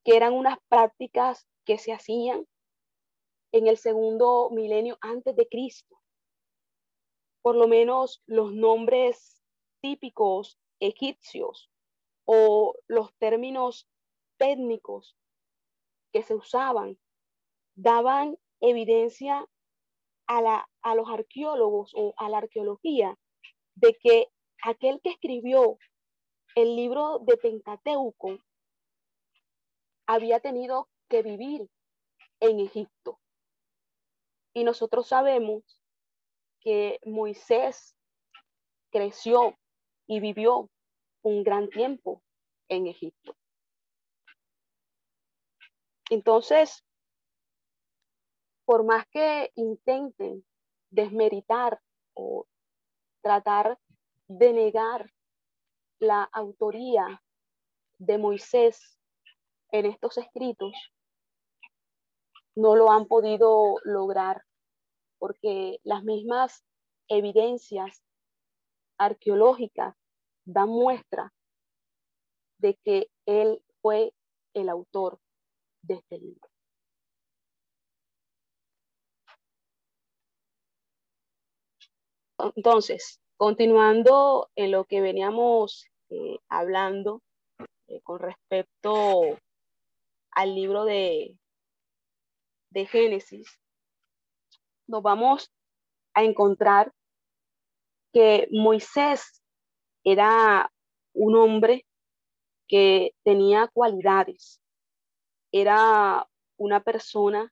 [0.04, 2.46] que eran unas prácticas que se hacían
[3.56, 5.98] en el segundo milenio antes de Cristo.
[7.42, 9.42] Por lo menos los nombres
[9.82, 11.72] típicos egipcios
[12.26, 13.88] o los términos
[14.38, 15.16] técnicos
[16.12, 17.00] que se usaban
[17.76, 19.48] daban evidencia
[20.28, 23.18] a, la, a los arqueólogos o a la arqueología
[23.76, 24.28] de que
[24.64, 25.78] aquel que escribió
[26.56, 28.38] el libro de Pentateuco
[30.08, 31.70] había tenido que vivir
[32.42, 33.18] en Egipto.
[34.56, 35.64] Y nosotros sabemos
[36.62, 37.94] que Moisés
[38.90, 39.58] creció
[40.08, 40.70] y vivió
[41.24, 42.24] un gran tiempo
[42.70, 43.36] en Egipto.
[46.10, 46.86] Entonces,
[48.64, 50.46] por más que intenten
[50.90, 51.82] desmeritar
[52.14, 52.48] o
[53.22, 53.78] tratar
[54.30, 55.12] de negar
[56.00, 57.22] la autoría
[57.98, 58.98] de Moisés
[59.72, 60.72] en estos escritos,
[62.56, 64.45] no lo han podido lograr
[65.20, 66.64] porque las mismas
[67.08, 68.04] evidencias
[68.98, 69.96] arqueológicas
[70.46, 71.34] dan muestra
[72.60, 74.14] de que él fue
[74.54, 75.20] el autor
[75.82, 76.50] de este libro.
[82.56, 87.22] Entonces, continuando en lo que veníamos eh, hablando
[87.88, 89.40] eh, con respecto
[90.32, 91.38] al libro de,
[92.72, 93.60] de Génesis,
[94.88, 95.52] nos vamos
[96.14, 96.94] a encontrar
[98.14, 99.44] que Moisés
[100.04, 100.72] era
[101.14, 101.86] un hombre
[102.68, 104.62] que tenía cualidades,
[105.52, 107.52] era una persona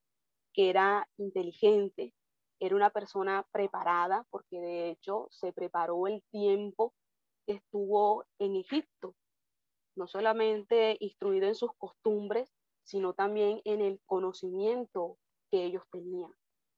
[0.54, 2.14] que era inteligente,
[2.60, 6.94] era una persona preparada, porque de hecho se preparó el tiempo
[7.46, 9.16] que estuvo en Egipto,
[9.96, 12.50] no solamente instruido en sus costumbres,
[12.84, 15.18] sino también en el conocimiento
[15.52, 16.32] que ellos tenían.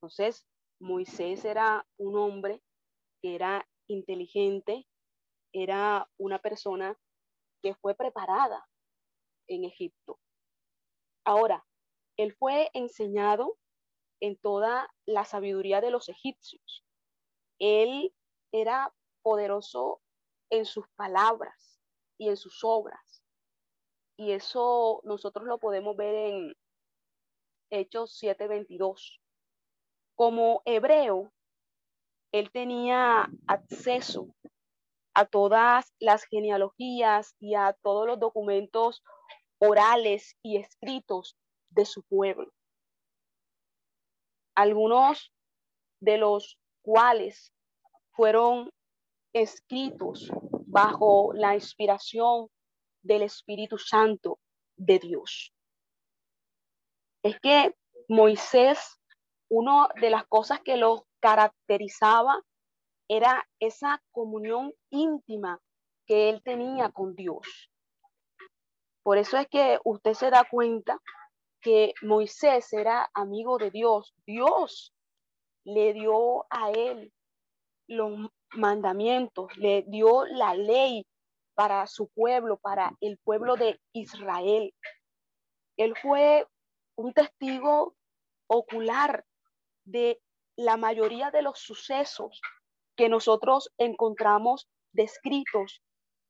[0.06, 0.46] Entonces,
[0.80, 2.62] Moisés era un hombre
[3.24, 4.88] que era inteligente,
[5.52, 6.96] era una persona
[7.64, 8.70] que fue preparada
[9.48, 10.20] en Egipto.
[11.26, 11.66] Ahora,
[12.18, 13.58] él fue enseñado
[14.22, 16.86] en toda la sabiduría de los egipcios.
[17.58, 18.14] Él
[18.52, 20.04] era poderoso
[20.52, 21.82] en sus palabras
[22.20, 23.24] y en sus obras.
[24.18, 26.56] Y eso nosotros lo podemos ver en
[27.72, 29.20] Hechos 7:22.
[30.16, 31.32] Como hebreo,
[32.32, 34.28] él tenía acceso
[35.14, 39.04] a todas las genealogías y a todos los documentos
[39.60, 41.38] orales y escritos
[41.70, 42.52] de su pueblo.
[44.56, 45.32] Algunos
[46.02, 47.54] de los cuales
[48.12, 48.70] fueron
[49.34, 50.32] escritos
[50.68, 52.50] bajo la inspiración
[53.02, 54.40] del Espíritu Santo
[54.78, 55.54] de Dios.
[57.24, 57.76] Es que
[58.08, 59.00] Moisés,
[59.50, 62.42] una de las cosas que lo caracterizaba
[63.08, 65.60] era esa comunión íntima
[66.06, 67.72] que él tenía con Dios.
[69.04, 71.00] Por eso es que usted se da cuenta
[71.62, 74.14] que Moisés era amigo de Dios.
[74.26, 74.94] Dios
[75.64, 77.12] le dio a él
[77.88, 81.06] los mandamientos, le dio la ley
[81.56, 84.74] para su pueblo, para el pueblo de Israel.
[85.78, 86.48] Él fue
[86.98, 87.96] un testigo
[88.48, 89.26] ocular
[89.86, 90.22] de
[90.58, 92.42] la mayoría de los sucesos
[92.96, 95.82] que nosotros encontramos descritos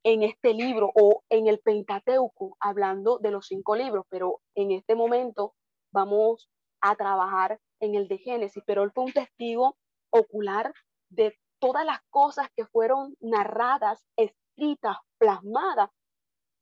[0.04, 4.96] en este libro o en el Pentateuco, hablando de los cinco libros, pero en este
[4.96, 5.56] momento
[5.92, 6.50] vamos
[6.82, 9.78] a trabajar en el de Génesis, pero él fue un testigo
[10.12, 10.74] ocular
[11.10, 15.90] de todas las cosas que fueron narradas, escritas, plasmadas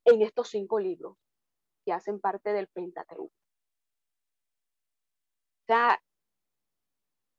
[0.05, 1.17] en estos cinco libros
[1.85, 3.33] que hacen parte del Pentateuco.
[5.63, 6.01] O sea,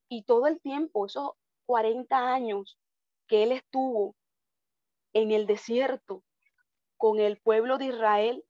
[0.09, 1.33] y todo el tiempo, esos
[1.67, 2.79] 40 años
[3.27, 4.15] que él estuvo
[5.13, 6.23] en el desierto
[6.97, 8.45] con el pueblo de Israel,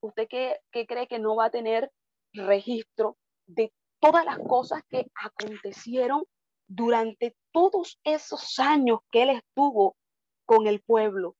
[0.00, 1.90] ¿usted qué, qué cree que no va a tener
[2.32, 3.16] registro
[3.46, 6.24] de todas las cosas que acontecieron
[6.68, 9.96] durante todos esos años que él estuvo
[10.44, 11.36] con el pueblo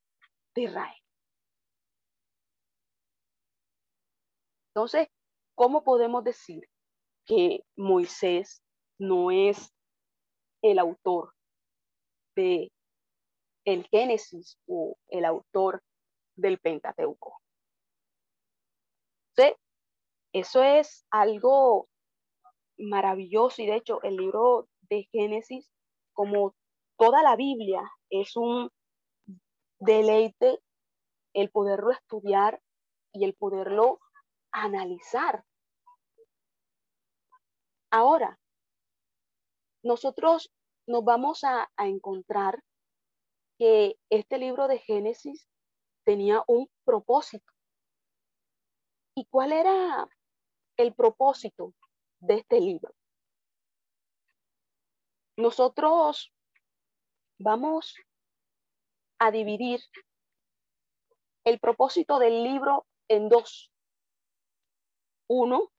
[0.54, 1.02] de Israel?
[4.74, 5.08] Entonces,
[5.54, 6.68] ¿cómo podemos decir
[7.26, 8.62] que Moisés
[8.98, 9.72] no es
[10.62, 11.32] el autor
[12.34, 12.70] de
[13.64, 15.82] el Génesis o el autor
[16.36, 17.40] del Pentateuco.
[20.32, 21.88] Eso es algo
[22.76, 25.70] maravilloso y de hecho el libro de Génesis,
[26.12, 26.54] como
[26.96, 28.70] toda la Biblia, es un
[29.78, 30.60] deleite
[31.32, 32.60] el poderlo estudiar
[33.12, 34.00] y el poderlo
[34.52, 35.44] analizar.
[37.90, 38.38] Ahora,
[39.82, 40.50] nosotros
[40.86, 42.62] nos vamos a, encontrar
[43.59, 45.48] que este libro de Génesis
[46.05, 47.52] tenía un propósito.
[49.14, 50.09] ¿Y cuál era
[50.76, 51.74] el propósito
[52.20, 52.94] de este libro?
[55.36, 56.32] Nosotros
[57.38, 57.96] vamos
[59.18, 59.80] a dividir
[61.44, 63.72] el propósito del libro en dos.
[65.28, 65.70] Uno,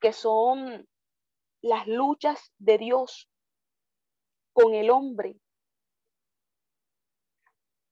[0.00, 0.86] que son
[1.62, 3.28] las luchas de Dios
[4.52, 5.40] con el hombre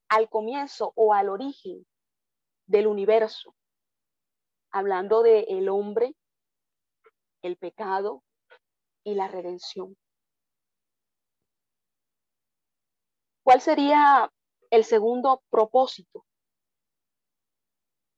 [0.08, 1.86] al comienzo o al origen
[2.66, 3.54] del universo,
[4.70, 6.14] hablando de el hombre,
[7.42, 8.22] el pecado
[9.02, 9.96] y la redención.
[13.42, 14.32] ¿Cuál sería
[14.70, 16.24] el segundo propósito?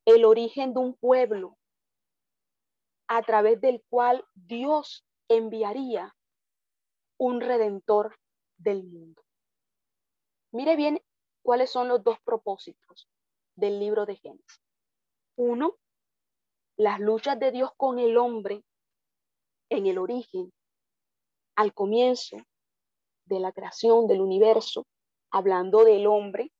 [0.05, 1.57] El origen de un pueblo
[3.07, 6.15] a través del cual Dios enviaría
[7.17, 8.15] un redentor
[8.57, 9.23] del mundo.
[10.51, 11.01] Mire bien
[11.41, 13.07] cuáles son los dos propósitos
[13.55, 14.61] del libro de Génesis.
[15.35, 15.77] Uno,
[16.77, 18.63] las luchas de Dios con el hombre
[19.69, 20.51] en el origen,
[21.55, 22.37] al comienzo
[23.25, 24.85] de la creación del universo,
[25.31, 26.51] hablando del hombre,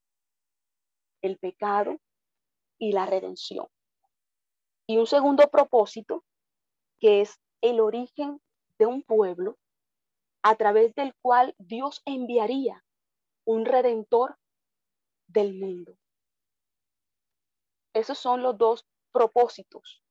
[1.21, 1.97] el pecado
[2.77, 3.67] y la redención.
[4.87, 6.23] Y un segundo propósito,
[6.99, 8.41] que es el origen
[8.77, 9.57] de un pueblo
[10.43, 12.83] a través del cual Dios enviaría
[13.45, 14.37] un redentor
[15.27, 15.97] del mundo.
[17.93, 20.03] Esos son los dos propósitos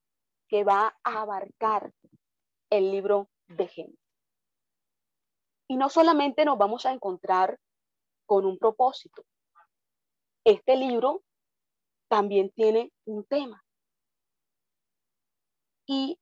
[0.49, 1.93] que va a abarcar
[2.71, 4.01] el libro de Génesis.
[5.69, 7.59] Y no solamente nos vamos a encontrar
[8.27, 9.25] con un propósito.
[10.45, 11.23] Este libro
[12.09, 13.65] también tiene un tema.
[15.87, 16.19] Y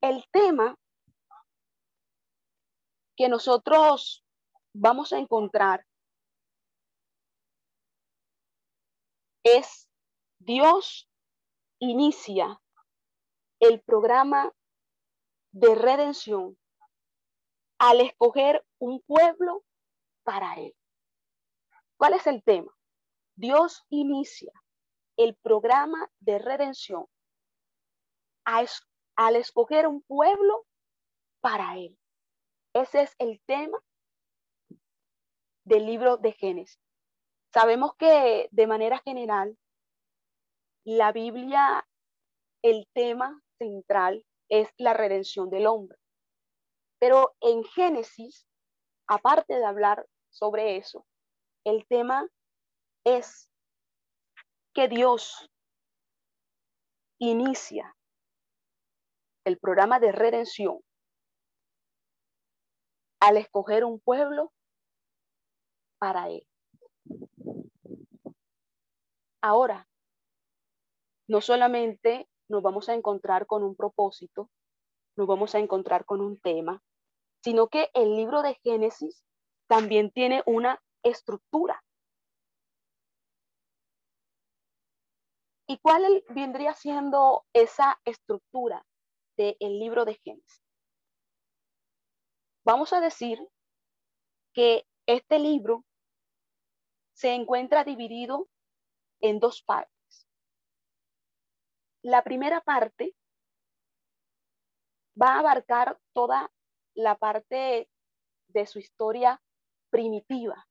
[0.00, 0.76] el tema
[3.16, 4.24] que nosotros
[4.72, 5.86] vamos a encontrar
[9.42, 9.88] es
[10.38, 11.08] Dios
[11.78, 12.60] inicia
[13.60, 14.52] el programa
[15.52, 16.58] de redención
[17.78, 19.64] al escoger un pueblo
[20.24, 20.74] para él.
[21.96, 22.72] ¿Cuál es el tema?
[23.36, 24.52] Dios inicia
[25.16, 27.06] el programa de redención
[28.44, 30.66] al escoger un pueblo
[31.40, 31.98] para él.
[32.76, 33.78] Ese es el tema
[35.64, 36.78] del libro de Génesis.
[37.50, 39.56] Sabemos que de manera general,
[40.84, 41.88] la Biblia,
[42.62, 45.96] el tema central es la redención del hombre.
[47.00, 48.46] Pero en Génesis,
[49.06, 51.06] aparte de hablar sobre eso,
[51.64, 52.28] el tema
[53.04, 53.48] es
[54.74, 55.50] que Dios
[57.18, 57.96] inicia
[59.46, 60.82] el programa de redención
[63.20, 64.52] al escoger un pueblo
[65.98, 66.46] para él.
[69.40, 69.88] Ahora,
[71.28, 74.50] no solamente nos vamos a encontrar con un propósito,
[75.16, 76.82] nos vamos a encontrar con un tema,
[77.42, 79.24] sino que el libro de Génesis
[79.68, 81.82] también tiene una estructura.
[85.68, 88.84] ¿Y cuál vendría siendo esa estructura
[89.36, 90.65] del libro de Génesis?
[92.66, 93.38] Vamos a decir
[94.52, 95.84] que este libro
[97.12, 98.48] se encuentra dividido
[99.20, 100.26] en dos partes.
[102.02, 103.14] La primera parte
[105.14, 106.50] va a abarcar toda
[106.94, 107.88] la parte
[108.48, 109.40] de su historia
[109.88, 110.66] primitiva.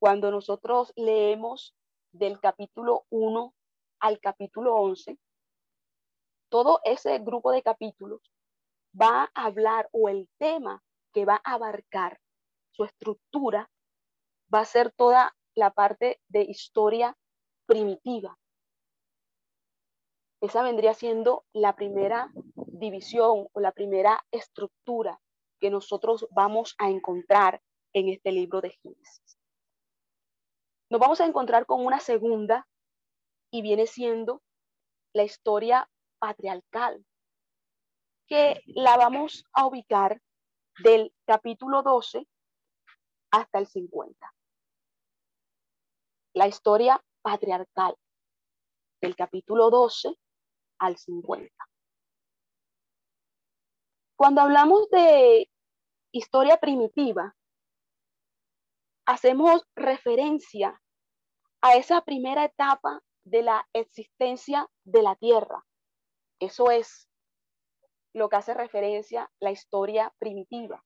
[0.00, 1.76] Cuando nosotros leemos
[2.10, 3.54] del capítulo 1
[4.00, 5.16] al capítulo 11,
[6.48, 8.32] todo ese grupo de capítulos
[9.00, 10.82] va a hablar o el tema
[11.12, 12.20] que va a abarcar
[12.70, 13.70] su estructura
[14.52, 17.16] va a ser toda la parte de historia
[17.66, 18.38] primitiva.
[20.40, 25.18] Esa vendría siendo la primera división o la primera estructura
[25.58, 27.62] que nosotros vamos a encontrar
[27.94, 29.38] en este libro de Génesis.
[30.90, 32.68] Nos vamos a encontrar con una segunda
[33.50, 34.42] y viene siendo
[35.14, 37.04] la historia patriarcal,
[38.26, 40.20] que la vamos a ubicar
[40.82, 42.26] del capítulo 12
[43.30, 44.34] hasta el 50.
[46.34, 47.96] La historia patriarcal
[49.00, 50.14] del capítulo 12
[50.78, 51.52] al 50.
[54.16, 55.50] Cuando hablamos de
[56.12, 57.36] historia primitiva,
[59.06, 60.80] hacemos referencia
[61.60, 65.64] a esa primera etapa de la existencia de la Tierra.
[66.40, 67.08] Eso es
[68.16, 70.82] lo que hace referencia la historia primitiva.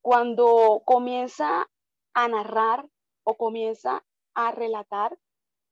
[0.00, 1.68] Cuando comienza
[2.14, 2.88] a narrar
[3.24, 4.04] o comienza
[4.34, 5.18] a relatar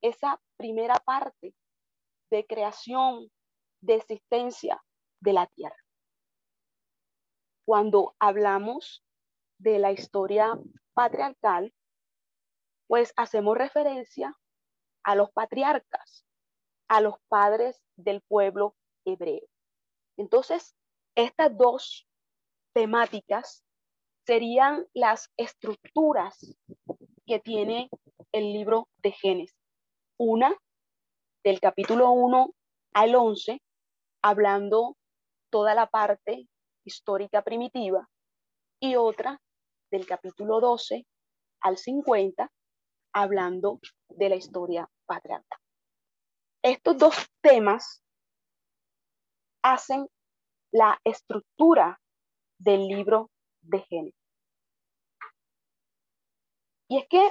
[0.02, 1.54] esa primera parte
[2.30, 3.30] de creación,
[3.80, 4.82] de existencia
[5.20, 5.78] de la tierra.
[7.64, 9.04] Cuando hablamos
[9.58, 10.58] de la historia
[10.92, 11.72] patriarcal,
[12.88, 14.36] pues hacemos referencia
[15.04, 16.26] a los patriarcas,
[16.88, 18.74] a los padres del pueblo
[19.12, 19.46] hebreo.
[20.16, 20.74] Entonces,
[21.14, 22.06] estas dos
[22.74, 23.64] temáticas
[24.26, 26.56] serían las estructuras
[27.26, 27.90] que tiene
[28.32, 29.56] el libro de Génesis.
[30.18, 30.56] Una
[31.42, 32.54] del capítulo 1
[32.94, 33.62] al 11,
[34.22, 34.96] hablando
[35.50, 36.46] toda la parte
[36.84, 38.08] histórica primitiva,
[38.80, 39.40] y otra
[39.90, 41.06] del capítulo 12
[41.60, 42.50] al 50,
[43.12, 45.58] hablando de la historia patriarcal.
[46.62, 48.02] Estos dos temas
[49.62, 50.08] hacen
[50.72, 52.00] la estructura
[52.58, 53.30] del libro
[53.62, 54.14] de Génesis.
[56.88, 57.30] Y es que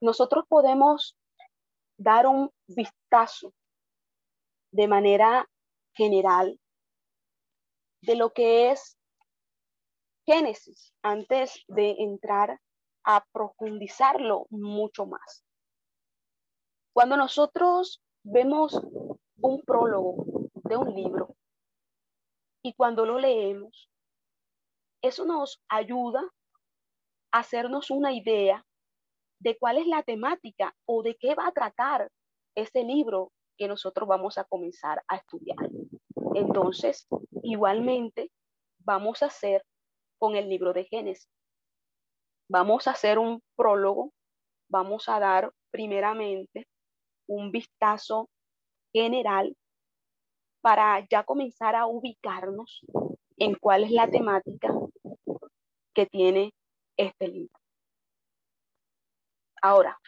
[0.00, 1.16] nosotros podemos
[1.98, 3.52] dar un vistazo
[4.72, 5.48] de manera
[5.94, 6.58] general
[8.02, 8.96] de lo que es
[10.24, 12.60] Génesis antes de entrar
[13.04, 15.42] a profundizarlo mucho más.
[16.92, 18.78] Cuando nosotros vemos
[19.40, 21.37] un prólogo de un libro
[22.68, 23.88] y cuando lo leemos,
[25.02, 26.20] eso nos ayuda
[27.32, 28.62] a hacernos una idea
[29.40, 32.10] de cuál es la temática o de qué va a tratar
[32.54, 35.56] ese libro que nosotros vamos a comenzar a estudiar.
[36.34, 37.08] Entonces,
[37.42, 38.30] igualmente,
[38.80, 39.64] vamos a hacer
[40.18, 41.30] con el libro de Génesis.
[42.50, 44.12] Vamos a hacer un prólogo,
[44.68, 46.68] vamos a dar primeramente
[47.26, 48.28] un vistazo
[48.92, 49.56] general
[50.68, 52.84] para ya comenzar a ubicarnos
[53.38, 54.68] en cuál es la temática
[55.94, 56.52] que tiene
[56.94, 57.58] este libro.
[59.62, 59.98] Ahora,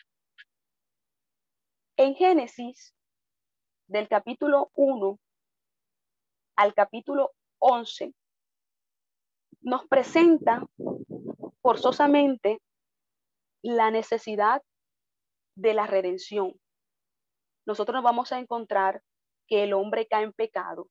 [1.97, 2.95] en Génesis,
[3.87, 5.19] del capítulo 1
[6.57, 8.13] al capítulo 11,
[9.63, 10.63] nos presenta
[11.63, 12.61] forzosamente
[13.63, 14.61] la necesidad
[15.55, 16.53] de la redención.
[17.65, 19.03] Nosotros nos vamos a encontrar
[19.51, 20.89] que el hombre cae en pecado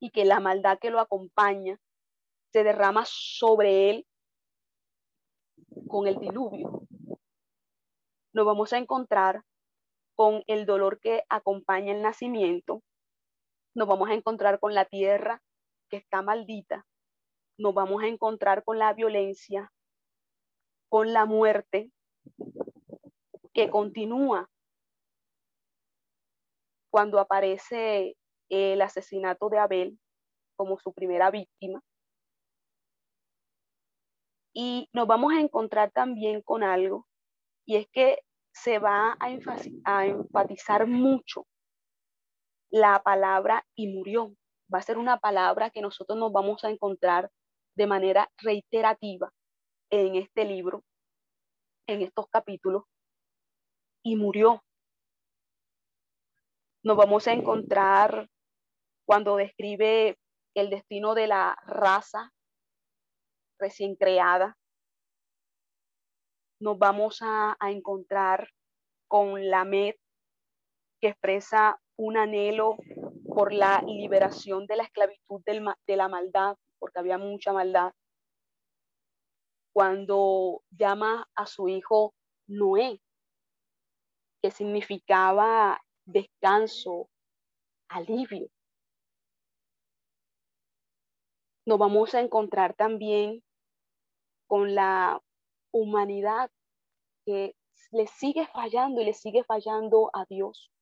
[0.00, 1.78] y que la maldad que lo acompaña
[2.52, 4.06] se derrama sobre él
[5.86, 6.82] con el diluvio.
[8.32, 9.44] Nos vamos a encontrar
[10.16, 12.82] con el dolor que acompaña el nacimiento.
[13.74, 15.40] Nos vamos a encontrar con la tierra
[15.88, 16.84] que está maldita
[17.58, 19.72] nos vamos a encontrar con la violencia,
[20.88, 21.90] con la muerte
[23.52, 24.50] que continúa
[26.92, 28.16] cuando aparece
[28.50, 29.98] el asesinato de Abel
[30.56, 31.82] como su primera víctima.
[34.54, 37.06] Y nos vamos a encontrar también con algo,
[37.64, 38.18] y es que
[38.52, 41.46] se va a, enfatizar mucho
[42.70, 44.34] la palabra y murió.
[44.72, 47.30] Va a ser una palabra que nosotros nos vamos a encontrar
[47.74, 49.32] de manera reiterativa
[49.90, 50.84] en este libro,
[51.86, 52.84] en estos capítulos,
[54.04, 54.62] y murió.
[56.84, 58.28] Nos vamos a encontrar
[59.06, 60.18] cuando describe
[60.54, 62.32] el destino de la raza
[63.58, 64.56] recién creada.
[66.60, 68.48] Nos vamos a, encontrar
[69.08, 69.94] con la MED
[71.00, 72.76] que expresa un anhelo
[73.34, 77.92] por la liberación de la esclavitud de la maldad porque había mucha maldad,
[79.72, 82.12] cuando llama a su hijo
[82.48, 83.00] Noé,
[84.42, 87.08] que significaba descanso,
[87.88, 88.48] alivio.
[91.64, 93.42] Nos vamos a encontrar también
[94.46, 95.22] con la
[95.72, 96.50] humanidad
[97.24, 97.54] que
[97.92, 100.72] le sigue fallando y le sigue fallando a Dios.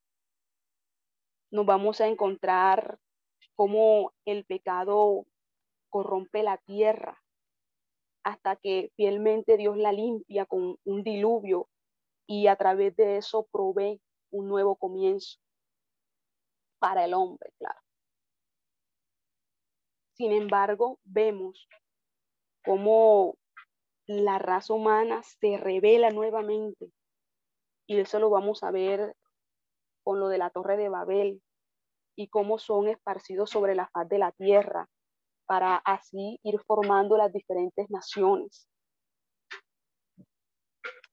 [1.50, 2.98] Nos vamos a encontrar
[3.54, 5.26] como el pecado
[5.90, 7.20] corrompe la tierra
[8.22, 11.68] hasta que fielmente Dios la limpia con un diluvio
[12.26, 15.38] y a través de eso provee un nuevo comienzo
[16.78, 17.80] para el hombre, claro.
[20.14, 21.68] Sin embargo, vemos
[22.64, 23.36] cómo
[24.06, 26.92] la raza humana se revela nuevamente
[27.86, 29.16] y eso lo vamos a ver
[30.02, 31.42] con lo de la torre de Babel
[32.16, 34.88] y cómo son esparcidos sobre la faz de la tierra
[35.46, 38.68] para así ir formando las diferentes naciones.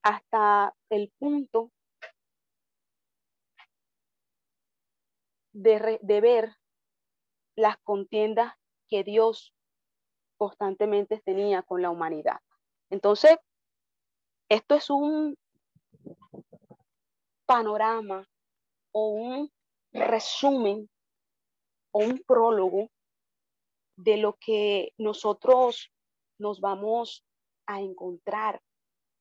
[0.04, 1.72] Hasta el punto
[5.58, 6.56] de, de ver
[7.56, 8.54] las contiendas
[8.88, 9.54] que Dios
[10.38, 12.40] constantemente tenía con la humanidad.
[12.92, 13.38] Entonces,
[14.50, 15.36] esto es un
[17.46, 18.30] panorama
[18.92, 19.52] o un
[19.92, 20.90] resumen
[21.92, 22.90] o un prólogo
[23.96, 25.92] de lo que nosotros
[26.38, 27.26] nos vamos
[27.66, 28.62] a encontrar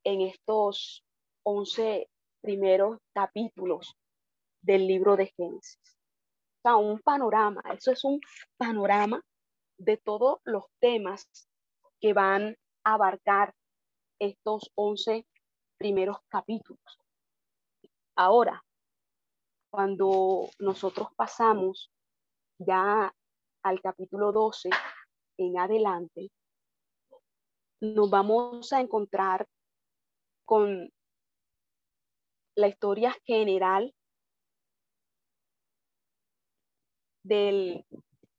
[0.05, 1.03] en estos
[1.45, 2.11] 11
[2.43, 3.97] primeros capítulos
[4.61, 5.96] del libro de Génesis.
[6.67, 8.21] Sea, un panorama, eso es un
[8.57, 9.23] panorama
[9.79, 11.29] de todos los temas
[12.01, 13.55] que van a abarcar
[14.19, 15.25] estos 11
[15.79, 16.99] primeros capítulos.
[18.17, 18.65] Ahora,
[19.71, 21.93] cuando nosotros pasamos
[22.59, 23.15] ya
[23.63, 24.69] al capítulo 12
[25.39, 26.33] en adelante,
[27.81, 29.47] nos vamos a encontrar
[30.45, 30.93] con
[32.57, 33.95] la historia general
[37.27, 37.85] del,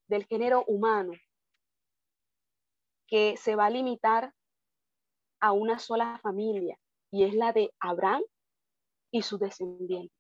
[0.08, 1.14] del género humano,
[3.08, 4.34] que se va a limitar
[5.40, 6.78] a una sola familia,
[7.12, 8.24] y es la de Abraham
[9.12, 10.14] y su descendiente.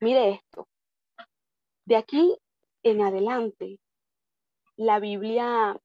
[0.00, 0.68] Mire esto,
[1.86, 2.36] de aquí
[2.82, 3.80] en adelante,
[4.76, 5.80] la Biblia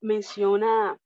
[0.00, 0.98] menciona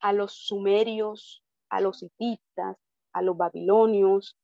[0.00, 2.76] a los sumerios, a los hititas,
[3.12, 4.36] a los babilonios,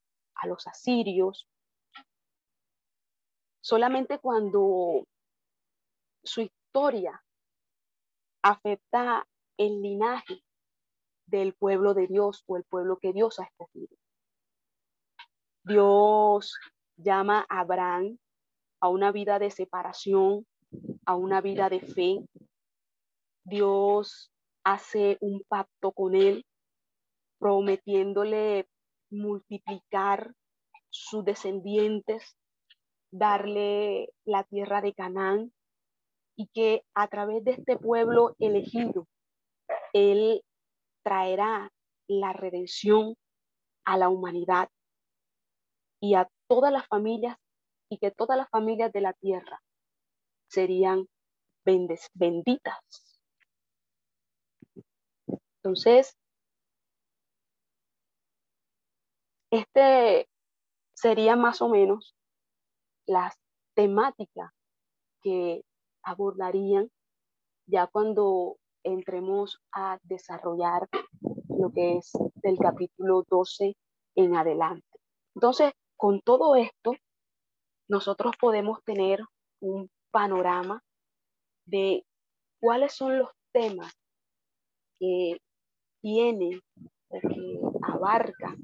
[0.43, 1.49] a los asirios.
[3.61, 5.05] Solamente cuando
[6.23, 7.23] su historia
[8.43, 9.27] afecta
[9.57, 10.43] el linaje
[11.27, 13.97] del pueblo de Dios o el pueblo que Dios ha escogido.
[15.65, 16.59] Dios
[16.97, 18.19] llama a Abraham
[18.81, 20.47] a una vida de separación,
[21.05, 22.27] a una vida de fe.
[23.45, 24.33] Dios
[24.65, 26.45] hace un pacto con él,
[27.39, 28.69] prometiéndole
[29.11, 30.35] multiplicar
[30.89, 32.37] sus descendientes,
[33.13, 35.53] darle la tierra de Canaán
[36.37, 39.07] y que a través de este pueblo elegido,
[39.93, 40.43] Él
[41.03, 41.71] traerá
[42.09, 43.15] la redención
[43.85, 44.69] a la humanidad
[46.01, 47.37] y a todas las familias
[47.89, 49.61] y que todas las familias de la tierra
[50.49, 51.07] serían
[51.65, 53.21] benditas.
[55.63, 56.17] Entonces,
[59.51, 60.29] este
[60.95, 62.15] sería más o menos
[63.07, 63.35] las
[63.75, 64.51] temáticas
[65.23, 65.63] que
[66.03, 66.91] abordarían
[67.67, 70.89] ya cuando entremos a desarrollar
[71.49, 72.13] lo que es
[72.43, 73.77] del capítulo 12
[74.17, 74.87] en adelante.
[75.35, 76.93] Entonces, con todo esto,
[77.89, 79.21] nosotros podemos tener
[79.61, 80.83] un panorama
[81.67, 82.05] de
[82.61, 83.93] cuáles son los temas
[84.99, 85.37] que
[86.01, 86.61] tiene
[87.09, 88.57] o que abarca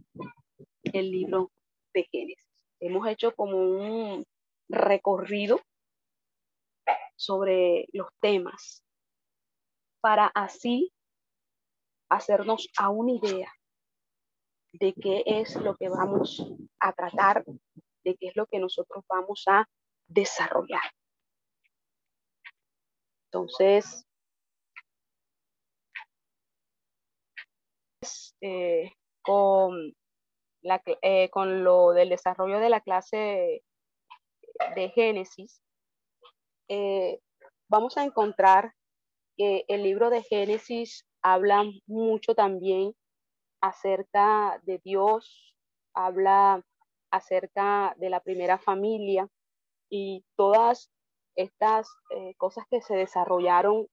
[0.98, 1.50] el libro
[1.92, 2.44] de Génesis.
[2.80, 4.24] Hemos hecho como un
[4.68, 5.60] recorrido
[7.16, 8.82] sobre los temas
[10.00, 10.92] para así
[12.08, 13.52] hacernos a una idea
[14.72, 16.46] de qué es lo que vamos
[16.80, 17.44] a tratar,
[18.04, 19.66] de qué es lo que nosotros vamos a
[20.06, 20.82] desarrollar.
[23.26, 24.06] Entonces,
[28.40, 28.92] eh,
[29.22, 29.94] con,
[31.02, 33.62] eh, con lo del desarrollo de la clase
[34.74, 35.60] de Génesis,
[36.68, 37.20] eh,
[37.68, 38.74] vamos a encontrar
[39.36, 42.94] que el libro de Génesis habla mucho también
[43.60, 45.54] acerca de Dios,
[45.94, 46.62] habla
[47.10, 49.28] acerca de la primera familia
[49.90, 50.90] y todas
[51.36, 53.86] estas eh, cosas que se desarrollaron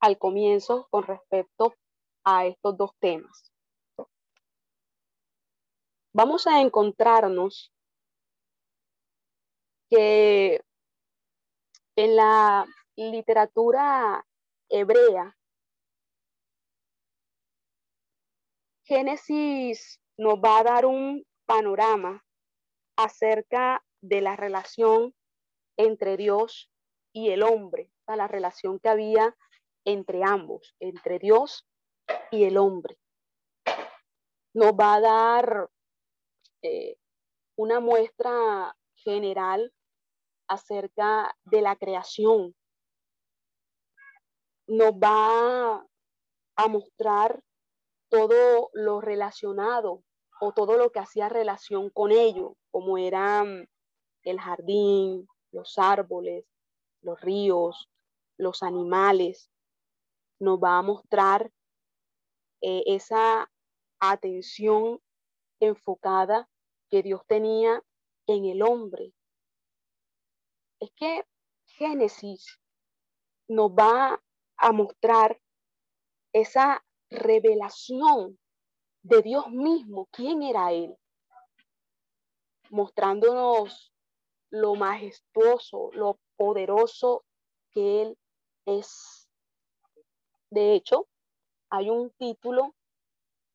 [0.00, 1.74] al comienzo con respecto
[2.24, 3.49] a estos dos temas.
[6.12, 7.72] Vamos a encontrarnos
[9.88, 10.60] que
[11.96, 12.66] en la
[12.96, 14.26] literatura
[14.68, 15.36] hebrea,
[18.84, 22.24] Génesis nos va a dar un panorama
[22.96, 25.14] acerca de la relación
[25.76, 26.70] entre Dios
[27.12, 29.36] y el hombre, la relación que había
[29.84, 31.66] entre ambos, entre Dios
[32.30, 32.98] y el hombre.
[34.54, 35.70] Nos va a dar
[36.62, 36.96] eh,
[37.56, 39.72] una muestra general
[40.48, 42.54] acerca de la creación.
[44.66, 45.86] Nos va
[46.56, 47.42] a mostrar
[48.08, 50.02] todo lo relacionado
[50.40, 53.68] o todo lo que hacía relación con ello, como eran
[54.22, 56.44] el jardín, los árboles,
[57.02, 57.88] los ríos,
[58.36, 59.50] los animales.
[60.40, 61.50] Nos va a mostrar
[62.62, 63.50] eh, esa
[64.00, 65.00] atención
[65.60, 66.49] enfocada
[66.90, 67.82] que Dios tenía
[68.26, 69.12] en el hombre,
[70.80, 71.24] es que
[71.66, 72.58] Génesis
[73.48, 74.22] nos va
[74.56, 75.40] a mostrar
[76.32, 78.38] esa revelación
[79.02, 80.96] de Dios mismo, quién era Él,
[82.70, 83.92] mostrándonos
[84.50, 87.24] lo majestuoso, lo poderoso
[87.72, 88.18] que Él
[88.66, 89.28] es.
[90.50, 91.08] De hecho,
[91.70, 92.74] hay un título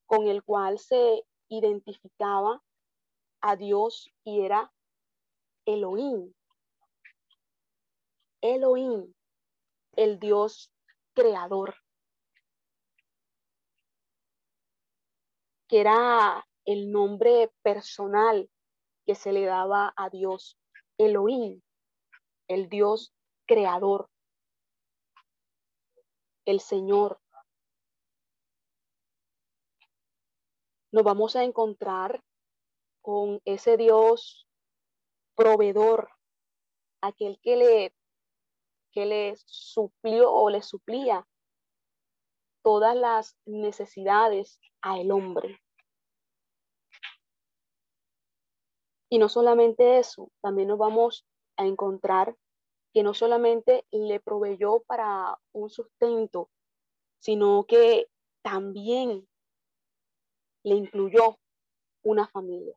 [0.06, 2.62] con el cual se identificaba
[3.40, 4.72] a Dios y era
[5.64, 6.32] Elohim,
[8.40, 9.14] Elohim,
[9.96, 10.72] el Dios
[11.14, 11.74] creador,
[15.68, 18.50] que era el nombre personal
[19.06, 20.58] que se le daba a Dios,
[20.98, 21.62] Elohim,
[22.48, 23.14] el Dios
[23.46, 24.10] creador,
[26.44, 27.20] el Señor.
[30.92, 32.22] Nos vamos a encontrar
[33.06, 34.48] con ese Dios
[35.36, 36.10] proveedor,
[37.00, 37.94] aquel que le
[38.90, 41.24] que le suplió o le suplía
[42.64, 45.60] todas las necesidades a el hombre.
[49.08, 51.24] Y no solamente eso, también nos vamos
[51.56, 52.36] a encontrar
[52.92, 56.50] que no solamente le proveyó para un sustento,
[57.20, 58.08] sino que
[58.42, 59.28] también
[60.64, 61.38] le incluyó
[62.02, 62.76] una familia.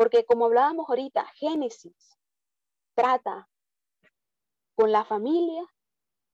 [0.00, 2.18] Porque como hablábamos ahorita, Génesis
[2.96, 3.50] trata
[4.74, 5.62] con la familia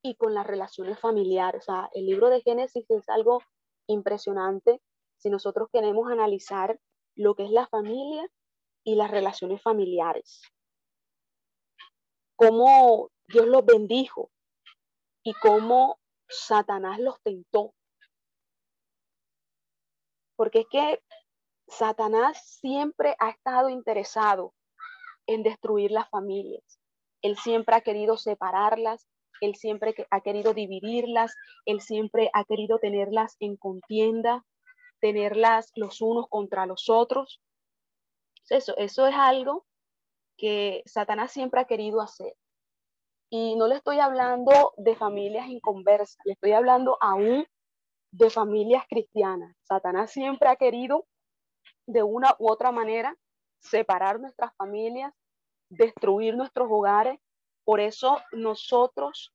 [0.04, 1.62] y con las relaciones familiares.
[1.62, 3.42] O sea, el libro de Génesis es algo
[3.88, 4.80] impresionante
[5.16, 6.78] si nosotros queremos analizar
[7.16, 8.30] lo que es la familia
[8.84, 10.42] y las relaciones familiares.
[12.36, 14.30] Cómo Dios los bendijo
[15.24, 15.98] y cómo
[16.28, 17.74] Satanás los tentó.
[20.36, 21.02] Porque es que
[21.68, 24.54] Satanás siempre ha estado interesado
[25.26, 26.78] en destruir las familias.
[27.22, 29.06] Él siempre ha querido separarlas,
[29.40, 31.34] él siempre ha querido dividirlas,
[31.64, 34.44] él siempre ha querido tenerlas en contienda,
[35.00, 37.40] tenerlas los unos contra los otros.
[38.48, 39.66] Eso, eso es algo
[40.36, 42.34] que Satanás siempre ha querido hacer.
[43.28, 47.44] Y no le estoy hablando de familias inconversas, le estoy hablando aún
[48.12, 49.56] de familias cristianas.
[49.64, 51.06] Satanás siempre ha querido
[51.86, 53.16] de una u otra manera
[53.60, 55.12] separar nuestras familias,
[55.70, 57.18] destruir nuestros hogares.
[57.64, 59.32] Por eso nosotros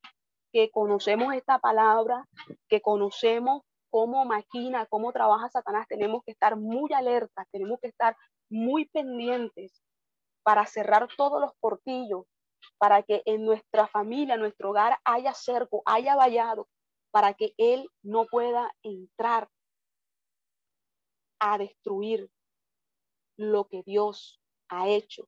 [0.54, 2.28] que conocemos esta palabra,
[2.68, 8.16] que conocemos cómo maquina, cómo trabaja Satanás, tenemos que estar muy alertas, tenemos que estar
[8.50, 9.82] muy pendientes
[10.44, 12.26] para cerrar todos los portillos,
[12.78, 16.68] para que en nuestra familia, en nuestro hogar haya cerco, haya vallado,
[17.12, 19.50] para que Él no pueda entrar
[21.40, 22.30] a destruir
[23.38, 25.28] lo que Dios ha hecho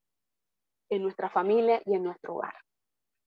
[0.90, 2.56] en nuestra familia y en nuestro hogar.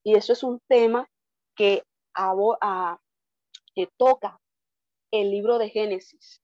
[0.03, 1.07] Y eso es un tema
[1.55, 1.83] que,
[2.15, 2.99] a,
[3.75, 4.39] que toca
[5.11, 6.41] el libro de Génesis,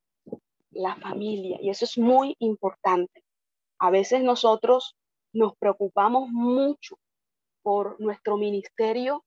[0.72, 3.24] la familia, y eso es muy importante.
[3.80, 4.96] A veces nosotros
[5.34, 6.98] nos preocupamos mucho
[7.62, 9.24] por nuestro ministerio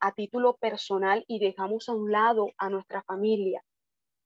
[0.00, 3.62] a título personal y dejamos a un lado a nuestra familia,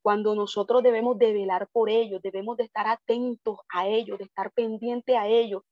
[0.02, 4.50] cuando nosotros debemos de velar por ellos, debemos de estar atentos a ellos, de estar
[4.52, 5.62] pendiente a ellos.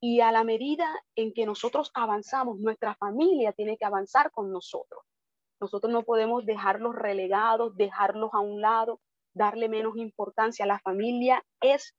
[0.00, 5.02] Y a la medida en que nosotros avanzamos, nuestra familia tiene que avanzar con nosotros.
[5.60, 9.00] Nosotros no podemos dejarlos relegados, dejarlos a un lado,
[9.32, 10.66] darle menos importancia.
[10.66, 11.94] La familia es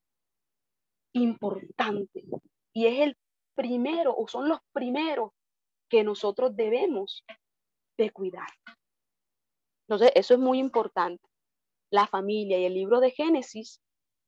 [1.14, 2.24] importante
[2.74, 3.16] y es el
[3.54, 5.30] primero o son los primeros
[5.88, 7.24] que nosotros debemos
[7.96, 8.48] de cuidar.
[9.86, 11.26] Entonces, eso es muy importante
[11.94, 13.80] la familia y el libro de Génesis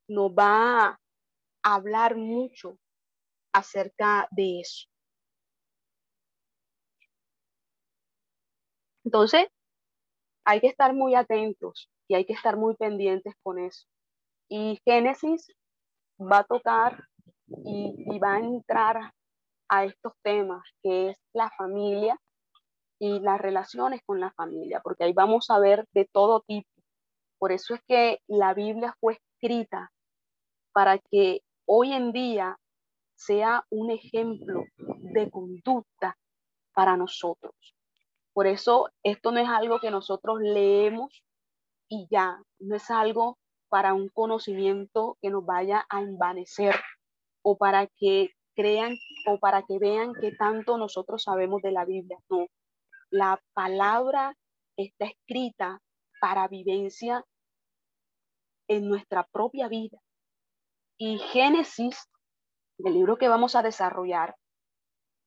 [0.08, 0.98] nos va a
[1.64, 2.78] hablar mucho
[3.52, 4.86] acerca de eso.
[9.04, 9.48] Entonces,
[10.44, 13.88] hay que estar muy atentos y hay que estar muy pendientes con eso.
[14.48, 15.48] Y Génesis
[16.20, 17.04] va a tocar
[17.48, 19.12] y, y, va a entrar
[19.68, 22.16] a estos temas, que es la familia
[23.00, 26.75] y las relaciones con la familia, porque ahí vamos a ver de todo tipo
[27.38, 29.92] por eso es que la Biblia fue escrita
[30.72, 32.58] para que hoy en día
[33.14, 36.16] sea un ejemplo de conducta
[36.74, 37.54] para nosotros.
[38.32, 41.24] Por eso esto no es algo que nosotros leemos
[41.88, 43.38] y ya, no es algo
[43.68, 46.74] para un conocimiento que nos vaya a envanecer
[47.42, 48.96] o para que crean
[49.26, 52.18] o para que vean que tanto nosotros sabemos de la Biblia.
[52.28, 52.46] No,
[53.10, 54.36] la palabra
[54.76, 55.80] está escrita
[56.20, 57.24] para vivencia
[58.68, 59.98] en nuestra propia vida.
[60.98, 62.08] Y Génesis,
[62.78, 64.36] el libro que vamos a desarrollar,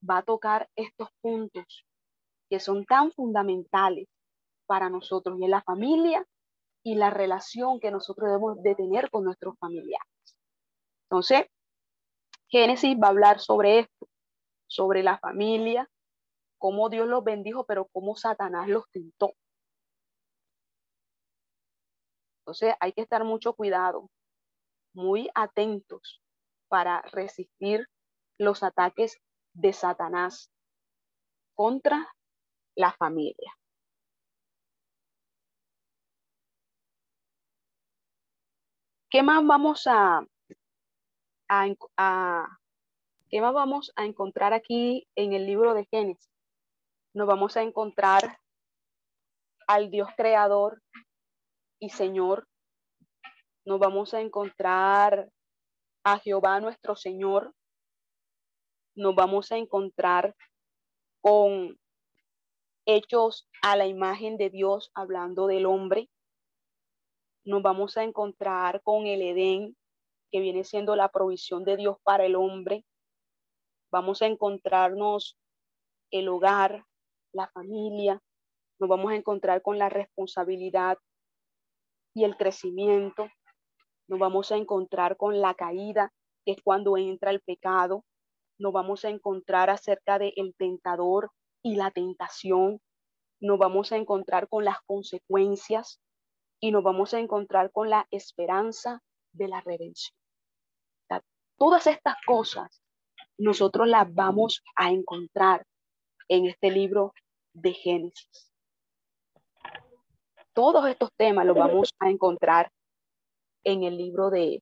[0.08, 1.86] va a tocar estos puntos
[2.50, 4.08] que son tan fundamentales
[4.66, 6.26] para nosotros y en la familia
[6.84, 10.08] y la relación que nosotros debemos de tener con nuestros familiares.
[11.04, 11.48] Entonces,
[12.48, 14.08] Génesis va a hablar sobre esto,
[14.68, 15.88] sobre la familia,
[16.58, 19.34] cómo Dios los bendijo, pero cómo Satanás los tentó.
[22.50, 24.10] Entonces hay que estar mucho cuidado,
[24.96, 26.20] muy atentos
[26.68, 27.88] para resistir
[28.40, 29.20] los ataques
[29.54, 30.50] de Satanás
[31.54, 32.12] contra
[32.76, 33.54] la familia.
[39.12, 40.26] ¿Qué más vamos a,
[43.30, 46.32] ¿qué más vamos a encontrar aquí en el libro de Génesis?
[47.14, 48.40] Nos vamos a encontrar
[49.68, 50.82] al Dios creador
[51.80, 52.48] y Señor,
[53.66, 55.30] nos vamos a encontrar
[56.04, 57.54] a Jehová nuestro Señor,
[58.96, 60.36] nos vamos a encontrar
[61.22, 61.80] con
[62.86, 66.10] hechos a la imagen de Dios hablando del hombre,
[67.46, 69.76] nos vamos a encontrar con el Edén,
[70.32, 72.86] que viene siendo la provisión de Dios para el hombre,
[73.92, 75.38] vamos a encontrarnos
[76.12, 76.86] el hogar,
[77.32, 78.22] la familia,
[78.80, 80.98] nos vamos a encontrar con la responsabilidad
[82.20, 83.30] y el crecimiento,
[84.10, 86.12] nos vamos a encontrar con la caída,
[86.46, 88.04] que es cuando entra el pecado,
[88.58, 91.32] nos vamos a encontrar acerca del el tentador
[91.64, 92.82] y la tentación,
[93.40, 96.02] nos vamos a encontrar con las consecuencias
[96.60, 99.02] y nos vamos a encontrar con la esperanza
[99.32, 100.18] de la redención.
[101.58, 102.82] todas estas cosas
[103.38, 105.66] nosotros las vamos a encontrar
[106.28, 107.14] en este libro
[107.54, 108.49] de Génesis.
[110.54, 112.72] Todos estos temas los vamos a encontrar
[113.64, 114.62] en el libro de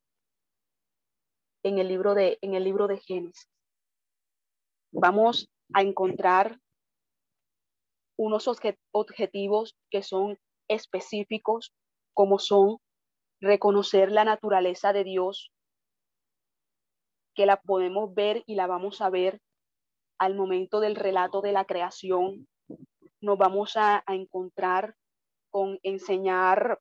[1.63, 3.49] en el libro de en el libro de Génesis.
[4.91, 6.59] Vamos a encontrar
[8.17, 8.47] unos
[8.91, 11.73] objetivos que son específicos,
[12.13, 12.77] como son
[13.39, 15.51] reconocer la naturaleza de Dios,
[17.35, 19.39] que la podemos ver y la vamos a ver
[20.17, 22.47] al momento del relato de la creación.
[23.21, 24.95] Nos vamos a, encontrar
[25.49, 26.79] con enseñar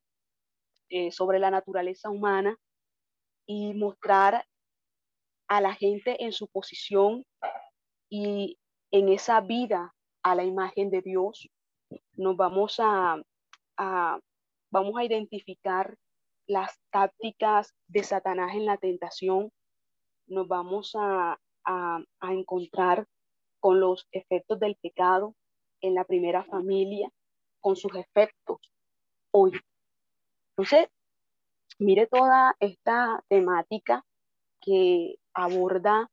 [0.88, 2.56] eh, sobre la naturaleza humana
[3.46, 4.44] y mostrar
[5.48, 7.24] a la gente en su posición
[8.08, 8.58] y
[8.90, 11.48] en esa vida a la imagen de Dios.
[12.14, 13.22] Nos vamos a,
[14.70, 15.96] vamos a identificar
[16.46, 19.52] las tácticas de Satanás en la tentación
[20.26, 21.38] nos vamos a,
[22.22, 23.08] encontrar
[23.58, 25.34] con los efectos del pecado
[25.80, 27.10] en la primera familia,
[27.66, 28.58] con sus efectos
[29.32, 29.50] hoy.
[30.50, 30.88] Entonces,
[31.80, 34.06] mire toda esta temática
[34.60, 36.08] que aborda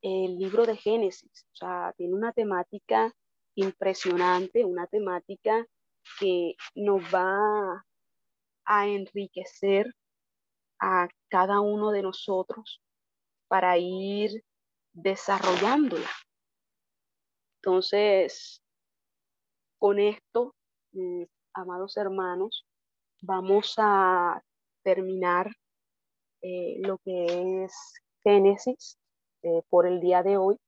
[0.00, 1.46] el libro de Génesis.
[1.52, 3.12] O sea, tiene una temática
[3.54, 5.66] impresionante, una temática
[6.18, 7.84] que nos va
[8.64, 9.94] a enriquecer
[10.80, 12.80] a cada uno de nosotros
[13.46, 14.42] para ir
[14.94, 16.08] desarrollándola.
[17.56, 18.62] Entonces,
[19.78, 20.54] con esto,
[21.52, 22.66] amados hermanos,
[23.22, 24.42] vamos a
[24.82, 25.50] terminar
[26.42, 27.72] eh, lo que es
[28.22, 28.98] Génesis
[29.42, 30.58] eh, por el día de hoy.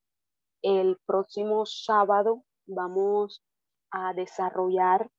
[0.62, 3.42] El próximo sábado vamos
[3.90, 5.10] a desarrollar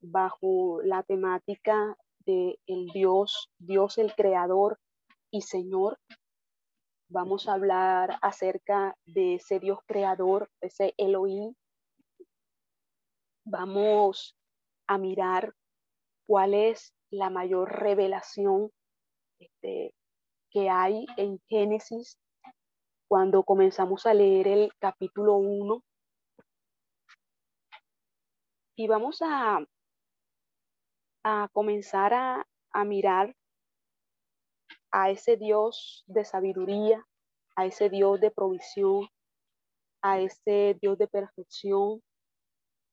[0.00, 4.78] bajo la temática de el Dios, Dios el creador
[5.30, 5.98] y Señor,
[7.14, 11.54] Vamos a hablar acerca de ese Dios creador, ese Elohim.
[13.44, 14.34] Vamos
[14.86, 15.54] a mirar
[16.26, 18.70] cuál es la mayor revelación
[19.38, 19.94] este,
[20.50, 22.18] que hay en Génesis
[23.08, 25.82] cuando comenzamos a leer el capítulo 1.
[28.76, 29.64] Y vamos a,
[31.22, 33.34] a comenzar a, a mirar
[34.90, 37.04] a ese Dios de sabiduría,
[37.56, 39.08] a ese Dios de provisión,
[40.02, 42.02] a ese Dios de perfección,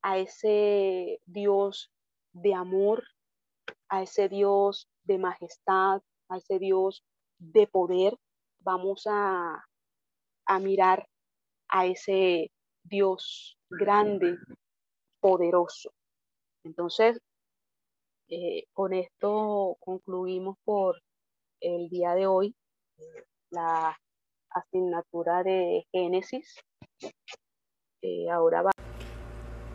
[0.01, 1.91] a ese Dios
[2.33, 3.03] de amor,
[3.89, 7.03] a ese Dios de majestad, a ese Dios
[7.39, 8.17] de poder.
[8.59, 9.65] Vamos a,
[10.59, 11.07] mirar
[11.69, 12.51] a ese
[12.83, 14.37] Dios grande,
[15.21, 15.93] poderoso.
[16.65, 17.21] Entonces,
[18.27, 21.01] eh, con esto concluimos por
[21.61, 22.55] el día de hoy
[23.49, 23.97] la
[24.49, 26.59] asignatura de Génesis.
[28.01, 28.90] Eh, ahora va.